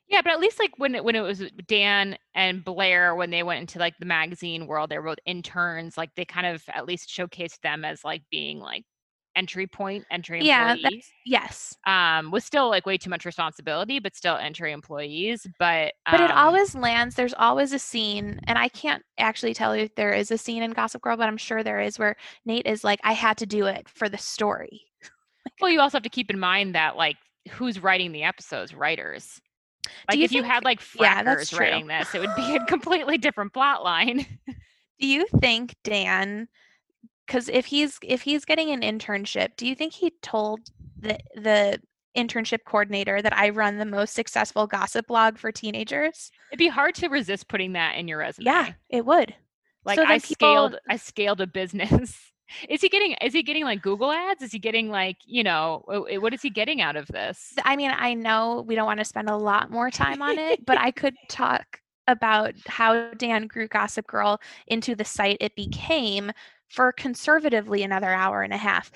[0.09, 3.43] Yeah, but at least like when it when it was Dan and Blair when they
[3.43, 5.97] went into like the magazine world, they were both interns.
[5.97, 8.85] Like they kind of at least showcased them as like being like
[9.37, 11.11] entry point, entry Yeah, employees.
[11.25, 11.77] yes.
[11.87, 15.47] Um, was still like way too much responsibility, but still entry employees.
[15.59, 19.77] But But it um, always lands there's always a scene and I can't actually tell
[19.77, 22.17] you if there is a scene in Gossip Girl, but I'm sure there is where
[22.45, 24.83] Nate is like I had to do it for the story.
[25.61, 27.17] well, you also have to keep in mind that like
[27.51, 29.41] who's writing the episodes, writers.
[30.09, 31.59] Like you if you had like Yeah, frackers true.
[31.59, 34.27] writing this, it would be a completely different plot line.
[35.01, 36.49] Do you think Dan
[37.29, 40.61] cuz if he's if he's getting an internship, do you think he told
[40.99, 41.81] the the
[42.17, 46.33] internship coordinator that I run the most successful gossip blog for teenagers.
[46.51, 48.47] It'd be hard to resist putting that in your resume.
[48.47, 49.35] Yeah, it would.
[49.85, 52.19] Like So I people- scaled I scaled a business.
[52.71, 54.43] Is he getting is he getting like Google ads?
[54.43, 57.53] Is he getting like, you know, what is he getting out of this?
[57.63, 60.65] I mean, I know we don't want to spend a lot more time on it,
[60.65, 66.33] but I could talk about how Dan grew Gossip Girl into the site it became
[66.69, 68.91] for conservatively another hour and a half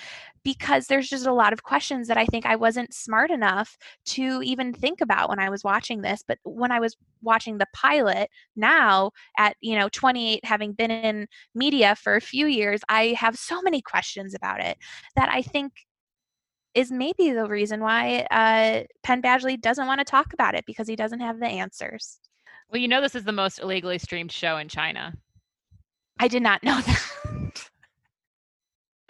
[0.45, 4.43] because there's just a lot of questions that I think I wasn't smart enough to
[4.43, 6.25] even think about when I was watching this.
[6.27, 11.27] But when I was watching the pilot now at, you know, 28, having been in
[11.55, 14.79] media for a few years, I have so many questions about it
[15.16, 15.73] that I think
[16.75, 20.89] is maybe the reason why uh, Penn Badgley doesn't want to talk about it because
[20.89, 22.18] he doesn't have the answers.
[22.70, 25.12] Well, you know this is the most illegally streamed show in China.
[26.18, 27.32] I did not know that.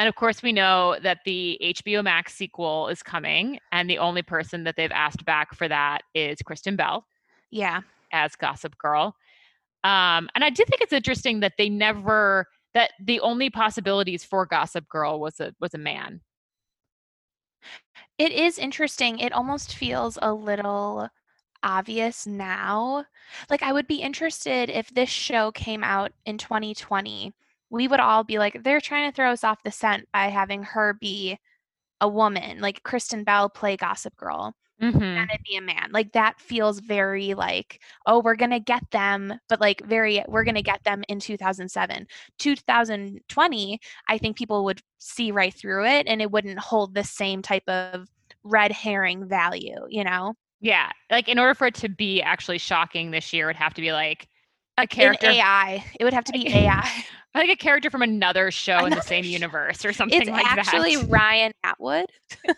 [0.02, 4.22] And of course, we know that the HBO Max sequel is coming, and the only
[4.22, 7.06] person that they've asked back for that is Kristen Bell
[7.52, 7.82] yeah.
[8.12, 9.14] as Gossip Girl.
[9.84, 14.44] Um, and I do think it's interesting that they never that the only possibilities for
[14.44, 16.20] Gossip Girl was a was a man.
[18.18, 19.20] It is interesting.
[19.20, 21.08] It almost feels a little
[21.62, 23.04] obvious now.
[23.48, 27.32] Like, I would be interested if this show came out in 2020.
[27.72, 30.62] We would all be like, they're trying to throw us off the scent by having
[30.62, 31.38] her be
[32.00, 35.00] a woman, like Kristen Bell play Gossip Girl, Mm-hmm.
[35.00, 35.90] and it be a man.
[35.92, 40.42] Like, that feels very like, oh, we're going to get them, but like, very, we're
[40.42, 42.06] going to get them in 2007.
[42.40, 47.42] 2020, I think people would see right through it and it wouldn't hold the same
[47.42, 48.08] type of
[48.42, 50.34] red herring value, you know?
[50.60, 53.74] Yeah, like in order for it to be actually shocking this year, it would have
[53.74, 54.28] to be like
[54.78, 55.84] a character, AI.
[55.98, 57.04] It would have to be AI.
[57.34, 59.30] I think a character from another show in the same show.
[59.30, 60.96] universe or something It's like actually that.
[60.96, 62.06] Actually, Ryan Atwood.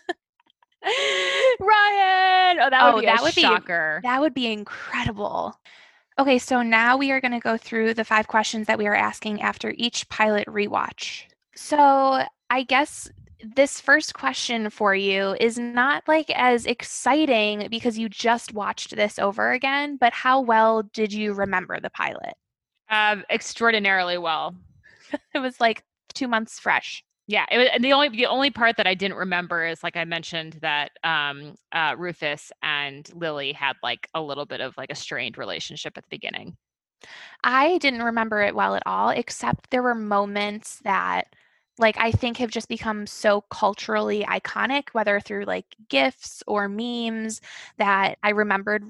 [1.61, 2.61] Ryan.
[2.61, 4.01] Oh, that would Oh, be that a would be- shocker.
[4.03, 5.59] That would be incredible.
[6.19, 8.95] Okay, so now we are going to go through the five questions that we are
[8.95, 11.25] asking after each pilot rewatch.
[11.57, 13.11] So I guess
[13.57, 19.19] this first question for you is not like as exciting because you just watched this
[19.19, 22.35] over again, but how well did you remember the pilot?
[22.91, 24.55] Um, extraordinarily well.
[25.33, 27.05] It was like two months fresh.
[27.29, 29.97] Yeah, it was, and the only the only part that I didn't remember is like
[29.97, 34.91] I mentioned that um, uh, Rufus and Lily had like a little bit of like
[34.91, 36.57] a strained relationship at the beginning.
[37.43, 41.35] I didn't remember it well at all, except there were moments that,
[41.79, 47.41] like, I think have just become so culturally iconic, whether through like GIFs or memes,
[47.79, 48.85] that I remembered.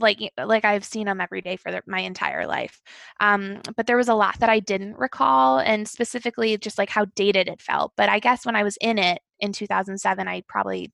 [0.00, 2.80] Like, like I've seen them every day for the, my entire life.
[3.18, 7.06] Um, but there was a lot that I didn't recall, and specifically just like how
[7.16, 7.92] dated it felt.
[7.96, 10.92] But I guess when I was in it in 2007, I probably,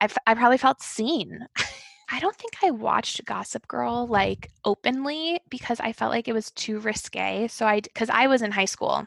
[0.00, 1.46] I, f- I probably felt seen.
[2.10, 6.50] I don't think I watched Gossip Girl like openly because I felt like it was
[6.52, 7.48] too risque.
[7.48, 9.06] So I, because I was in high school,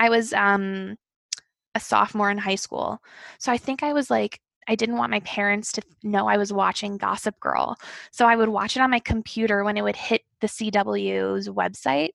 [0.00, 0.96] I was um
[1.76, 2.98] a sophomore in high school.
[3.38, 6.52] So I think I was like, I didn't want my parents to know I was
[6.52, 7.76] watching Gossip Girl.
[8.10, 12.10] So I would watch it on my computer when it would hit the CW's website,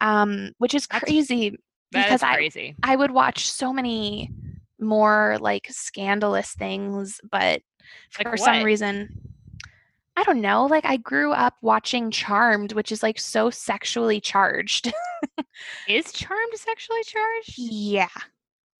[0.00, 2.74] um, which is That's- crazy That because is I, crazy.
[2.82, 4.30] I would watch so many
[4.80, 7.60] more like scandalous things, but
[8.18, 9.31] Like for some reason,
[10.16, 10.66] I don't know.
[10.66, 14.92] Like I grew up watching Charmed, which is like so sexually charged.
[15.88, 17.54] Is Charmed sexually charged?
[17.58, 18.08] yeah,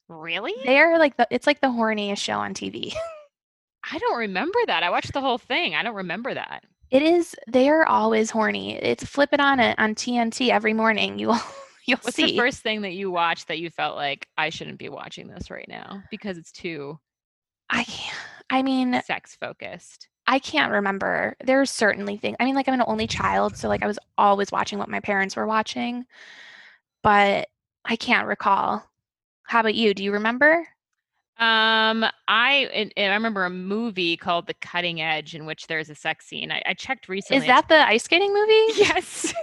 [0.09, 0.55] Really?
[0.64, 2.93] they're like the it's like the horniest show on TV.
[3.91, 4.83] I don't remember that.
[4.83, 5.74] I watched the whole thing.
[5.74, 6.64] I don't remember that.
[6.91, 7.35] It is.
[7.49, 8.74] They are always horny.
[8.76, 11.18] It's flip it on it on TNT every morning.
[11.18, 11.39] You'll
[11.87, 12.26] you'll What's see.
[12.26, 15.51] the first thing that you watched that you felt like I shouldn't be watching this
[15.51, 16.99] right now because it's too
[17.70, 18.16] I can't.
[18.51, 20.09] I mean, sex focused?
[20.26, 21.36] I can't remember.
[21.44, 22.36] There's certainly things.
[22.40, 25.00] I mean, like I'm an only child, so like I was always watching what my
[25.00, 26.06] parents were watching,
[27.02, 27.48] but
[27.84, 28.88] I can't recall.
[29.44, 29.92] How about you?
[29.94, 30.66] Do you remember?
[31.38, 35.90] Um, I and- and I remember a movie called The Cutting Edge in which there's
[35.90, 36.52] a sex scene.
[36.52, 37.38] I, I checked recently.
[37.42, 38.52] Is that the ice skating movie?
[38.76, 39.34] yes?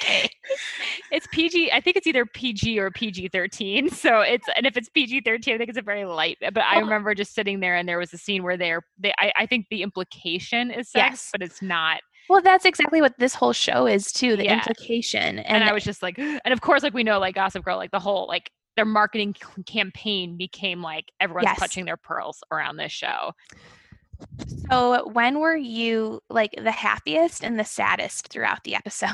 [1.12, 1.70] it's PG.
[1.72, 3.88] I think it's either PG or PG thirteen.
[4.00, 6.38] So it's and if it's PG thirteen, I think it's a very light.
[6.44, 6.80] Uh, but I Oh.
[6.80, 9.12] remember just sitting there and there was a scene where they're they.
[9.18, 11.28] I, I think the implication is sex, Yes.
[11.32, 12.00] but it's not.
[12.28, 14.36] Well, that's exactly what this whole show is too.
[14.36, 14.54] The Yeah.
[14.54, 17.64] implication, And, and, I was just like, and of course, like we know, like Gossip
[17.64, 21.58] Girl, like the whole like their marketing c- campaign became like everyone's Yes.
[21.58, 23.32] clutching their pearls around this show.
[24.70, 29.08] so when were you like the happiest and the saddest throughout the episode?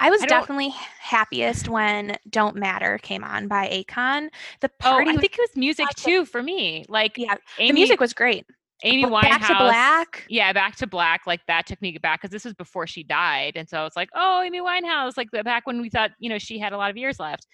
[0.00, 4.28] I was I definitely happiest when "Don't Matter" came on by Akon.
[4.60, 6.84] The party Oh, party, I was- think it was music too for me.
[6.88, 8.46] Like yeah, Amy, the music was great.
[8.84, 9.22] Amy Winehouse.
[9.22, 10.24] Back to Black.
[10.28, 11.26] Yeah, back to black.
[11.26, 14.08] Like that took me back because this was before she died, and so it's like,
[14.14, 16.90] oh, Amy Winehouse, like the- back when we thought, you know, she had a lot
[16.90, 17.46] of years left.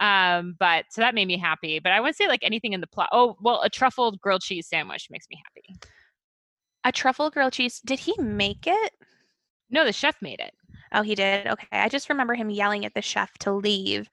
[0.00, 1.78] Um, but so that made me happy.
[1.78, 3.10] But I wouldn't say like anything in the plot.
[3.12, 5.78] Oh, well, a truffled grilled cheese sandwich makes me happy.
[6.82, 7.80] A truffle grilled cheese.
[7.86, 8.92] Did he make it?
[9.70, 10.52] No, the chef made it.
[10.92, 11.46] Oh, he did.
[11.46, 14.08] Okay, I just remember him yelling at the chef to leave.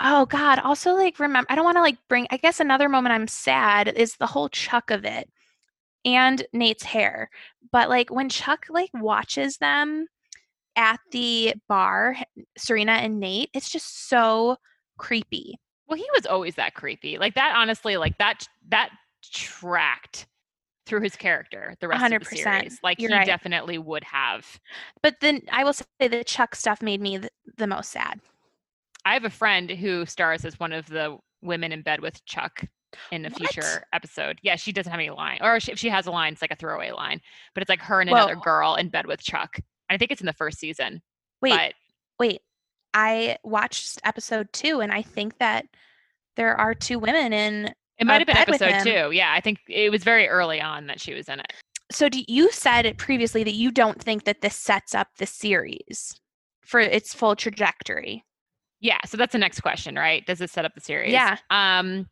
[0.00, 0.58] Oh God.
[0.58, 2.26] Also, like, remember, I don't want to like bring.
[2.30, 5.30] I guess another moment I'm sad is the whole Chuck of it,
[6.04, 7.30] and Nate's hair.
[7.72, 10.06] But like when Chuck like watches them
[10.76, 12.16] at the bar,
[12.58, 14.56] Serena and Nate, it's just so
[14.98, 15.58] creepy.
[15.86, 17.18] Well, he was always that creepy.
[17.18, 18.90] Like that, honestly, like that that
[19.32, 20.26] tracked
[20.86, 22.78] through his character the rest of the series.
[22.82, 23.26] Like You're he right.
[23.26, 24.60] definitely would have.
[25.02, 28.20] But then I will say the Chuck stuff made me the, the most sad.
[29.04, 32.64] I have a friend who stars as one of the women in bed with Chuck
[33.10, 33.38] in a What?
[33.38, 34.38] future episode.
[34.42, 36.52] Yeah, she doesn't have any line, or she, if she has a line, it's like
[36.52, 37.20] a throwaway line.
[37.54, 38.42] But it's like her and another Whoa.
[38.42, 39.58] girl in bed with Chuck.
[39.90, 41.02] I think it's in the first season.
[41.42, 41.74] Wait, But
[42.18, 42.40] wait.
[42.94, 45.66] I watched episode two, and I think that
[46.36, 47.74] there are two women in.
[47.98, 49.12] It might have been episode two.
[49.12, 51.52] Yeah, I think it was very early on that she was in it.
[51.90, 56.18] So, do you said previously that you don't think that this sets up the series
[56.62, 58.24] for its full trajectory?
[58.80, 60.24] Yeah, so that's the next question, right?
[60.26, 61.12] Does it set up the series?
[61.12, 61.38] Yeah.
[61.50, 62.08] Um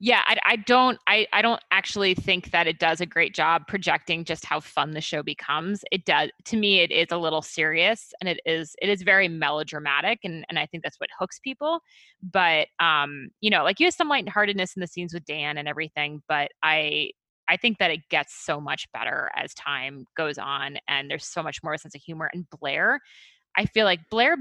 [0.00, 3.62] yeah, I, I don't I, I don't actually think that it does a great job
[3.68, 5.82] projecting just how fun the show becomes.
[5.92, 9.28] It does to me it is a little serious and it is it is very
[9.28, 11.80] melodramatic and, and I think that's what hooks people.
[12.22, 15.68] But um, you know, like you have some lightheartedness in the scenes with Dan and
[15.68, 17.10] everything, but I
[17.48, 21.42] I think that it gets so much better as time goes on and there's so
[21.42, 22.30] much more sense of humor.
[22.32, 23.00] And Blair,
[23.56, 24.36] I feel like Blair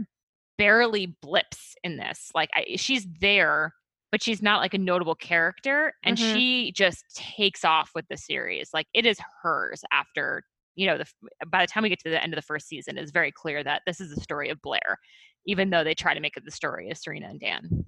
[0.57, 2.31] barely blips in this.
[2.33, 3.73] Like I, she's there,
[4.13, 6.19] but she's not like a notable character, and Mhm.
[6.19, 8.69] she just takes off with the series.
[8.71, 10.43] Like it is hers after
[10.75, 11.07] you know the
[11.47, 13.63] by the time we get to the end of the first season, it's very clear
[13.63, 14.99] that this is the story of Blair,
[15.47, 17.85] even though they try to make it the story of Serena and Dan.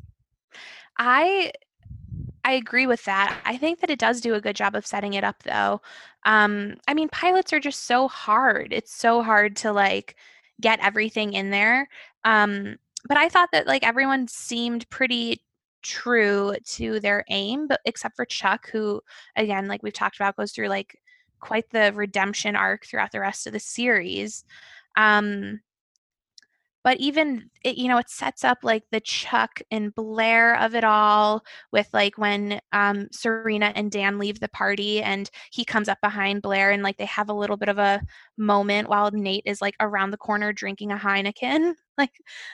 [0.97, 1.51] I
[2.43, 3.35] I agree with that.
[3.45, 5.81] I think that it does do a good job of setting it up though.
[6.25, 8.73] Um I mean pilots are just so hard.
[8.73, 10.15] It's so hard to like
[10.59, 11.87] get everything in there.
[12.23, 15.43] Um but I thought that like everyone seemed pretty
[15.85, 19.01] true to their aim but except for Chuck who
[19.35, 20.99] again like we've talked about goes through like
[21.39, 24.43] quite the redemption arc throughout the rest of the series.
[24.97, 25.61] Um
[26.85, 30.83] but even it, you know it sets up like the chuck and blair of it
[30.85, 35.97] all with like when um, serena and dan leave the party and he comes up
[36.01, 37.99] behind blair and like they have a little bit of a
[38.37, 42.11] moment while nate is like around the corner drinking a heineken like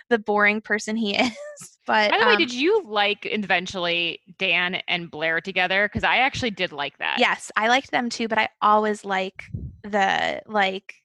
[0.10, 4.76] the boring person he is but By the way, um, did you like eventually Dan
[4.88, 5.88] and Blair together?
[5.88, 7.20] Because I actually did like that.
[7.20, 9.44] yes i liked them too but i always like
[9.84, 11.01] the like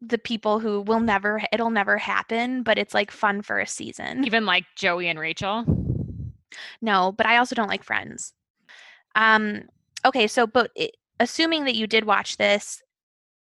[0.00, 4.24] the people who will never it'll never happen but it's like fun for a season
[4.24, 5.64] Even like Joey and Rachel.
[6.82, 8.32] No, but I also don't like Friends.
[9.14, 9.62] Um,
[10.04, 12.82] okay, so but it, assuming that you did watch this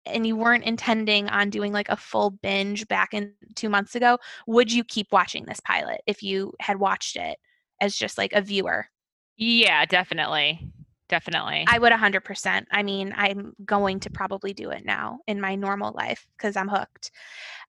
[0.07, 4.19] and you weren't intending on doing like a full binge back in two months ago,
[4.47, 7.39] would you keep watching this pilot if you had watched it
[7.81, 8.87] as just like a viewer?
[9.37, 10.71] Yeah, definitely.
[11.09, 11.67] Definitely.
[11.69, 12.65] I would 100%.
[12.71, 16.69] I mean, I'm going to probably do it now in my normal life because I'm
[16.69, 17.11] hooked.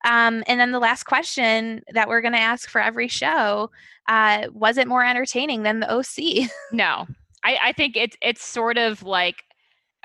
[0.05, 3.71] Um, and then the last question that we're going to ask for every show
[4.07, 6.49] uh, was it more entertaining than the OC?
[6.71, 7.07] No,
[7.43, 9.43] I, I think it's it's sort of like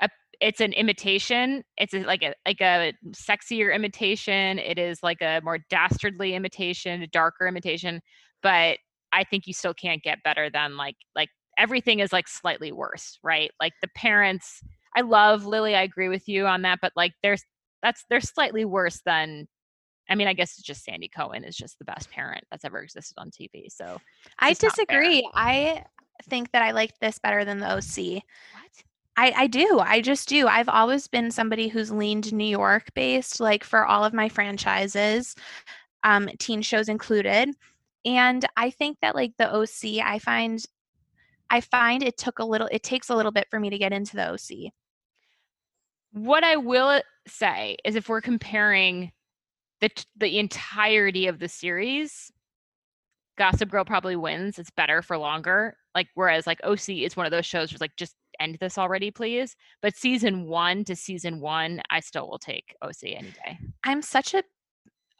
[0.01, 0.09] a
[0.39, 1.63] it's an imitation.
[1.77, 4.59] It's a, like a like a sexier imitation.
[4.59, 8.01] It is like a more dastardly imitation, a darker imitation.
[8.41, 8.77] But
[9.11, 11.29] I think you still can't get better than like like
[11.61, 13.51] everything is like slightly worse, right?
[13.59, 14.61] Like the parents.
[14.95, 15.75] I love Lily.
[15.75, 16.79] I agree with you on that.
[16.81, 17.43] But like there's
[17.83, 19.47] that's they're slightly worse than.
[20.09, 22.79] I mean, I guess it's just Sandy Cohen is just the best parent that's ever
[22.79, 23.67] existed on TV.
[23.69, 24.01] So
[24.39, 25.01] I just not fair.
[25.01, 25.29] disagree.
[25.33, 25.85] I
[26.23, 28.23] think that I liked this better than the OC.
[28.23, 28.83] what?
[29.17, 29.79] I, I do.
[29.79, 30.47] I just do.
[30.47, 35.35] I've always been somebody who's leaned New York based, like for all of my franchises,
[36.03, 37.49] um, teen shows included.
[38.03, 40.63] And I think that like the OC, I find
[41.51, 43.91] I find it took a little it takes a little bit for me to get
[43.91, 44.71] into the OC.
[46.13, 49.11] What I will say is if we're comparing
[49.81, 52.31] the the entirety of the series,
[53.37, 54.57] Gossip Girl probably wins.
[54.57, 55.75] It's better for longer.
[55.93, 59.11] Like whereas like OC is one of those shows where like just end this already,
[59.11, 59.55] please.
[59.81, 63.59] But season one to season one, I still will take OC any day.
[63.83, 64.43] I'm such a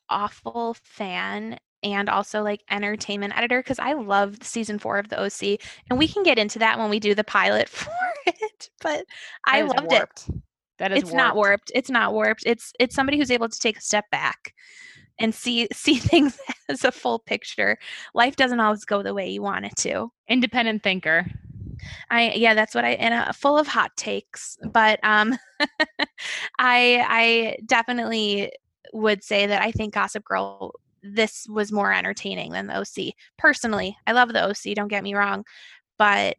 [0.09, 5.59] awful fan and also like entertainment editor because I loved season four of the OC,
[5.89, 7.91] and we can get into that when we do the pilot for
[8.25, 8.69] it.
[8.81, 9.05] But
[9.45, 10.29] I loved warped.
[10.29, 10.35] it.
[10.77, 11.71] That is It's not warped.
[11.75, 12.43] It's not warped.
[12.45, 14.53] It's it's somebody who's able to take a step back
[15.19, 16.37] and see see things
[16.69, 17.77] as a full picture.
[18.13, 20.11] Life doesn't always go the way you want it to.
[20.27, 21.25] Independent thinker.
[22.09, 24.57] I yeah, that's what I and uh, full of hot takes.
[24.71, 25.37] But um,
[26.59, 28.51] I I definitely
[28.93, 30.73] would say that I think Gossip Girl
[31.03, 33.13] this was more entertaining than the OC.
[33.37, 34.75] Personally, I love the OC.
[34.75, 35.43] Don't get me wrong,
[35.97, 36.37] but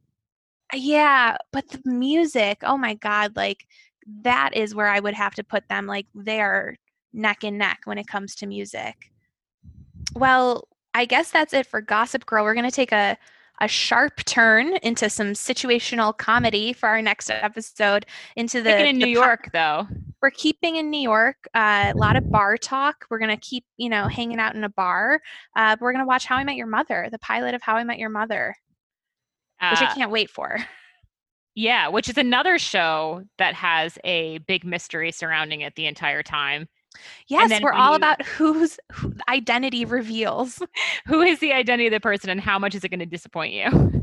[0.72, 2.58] uh, yeah, but the music.
[2.62, 3.66] Oh my god, like
[4.22, 5.86] that is where I would have to put them.
[5.86, 6.76] Like they are
[7.12, 9.10] neck and neck when it comes to music.
[10.14, 12.44] Well, I guess that's it for Gossip Girl.
[12.44, 13.16] We're gonna take a
[13.60, 18.06] a sharp turn into some situational comedy for our next episode.
[18.34, 19.86] Into the in the New York, though.
[20.22, 21.36] We're keeping in New York.
[21.54, 23.04] Uh, a lot of bar talk.
[23.10, 25.20] We're gonna keep, you know, hanging out in a bar.
[25.56, 27.84] Uh, but we're gonna watch How I Met Your Mother, the pilot of How I
[27.84, 28.54] Met Your Mother,
[29.70, 30.58] which I Uh, can't wait for.
[31.54, 36.66] Yeah, which is another show that has a big mystery surrounding it the entire time.
[37.28, 40.62] Yes, we're all you- about whose who, identity reveals.
[41.06, 43.52] Who is the identity of the person and how much is it going to disappoint
[43.52, 43.66] you?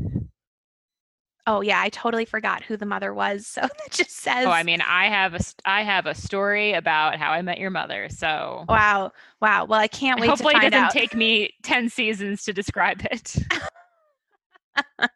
[1.46, 3.46] Oh yeah, I totally forgot who the mother was.
[3.46, 4.46] So it just says.
[4.46, 7.58] Oh, I mean, I have a st- I have a story about how I met
[7.58, 8.08] your mother.
[8.10, 9.64] So Wow, wow.
[9.64, 10.92] Well, I can't wait hopefully to it doesn't out.
[10.92, 13.36] take me 10 seasons to describe it.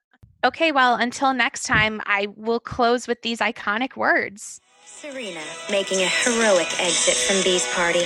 [0.44, 4.60] okay, well, until next time, I will close with these iconic words.
[4.86, 8.04] Serena making a heroic exit from B's party.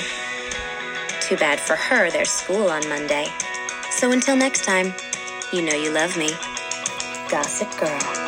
[1.20, 3.26] Too bad for her, there's school on Monday.
[3.90, 4.94] So until next time,
[5.52, 6.30] you know you love me.
[7.28, 8.27] Gossip Girl.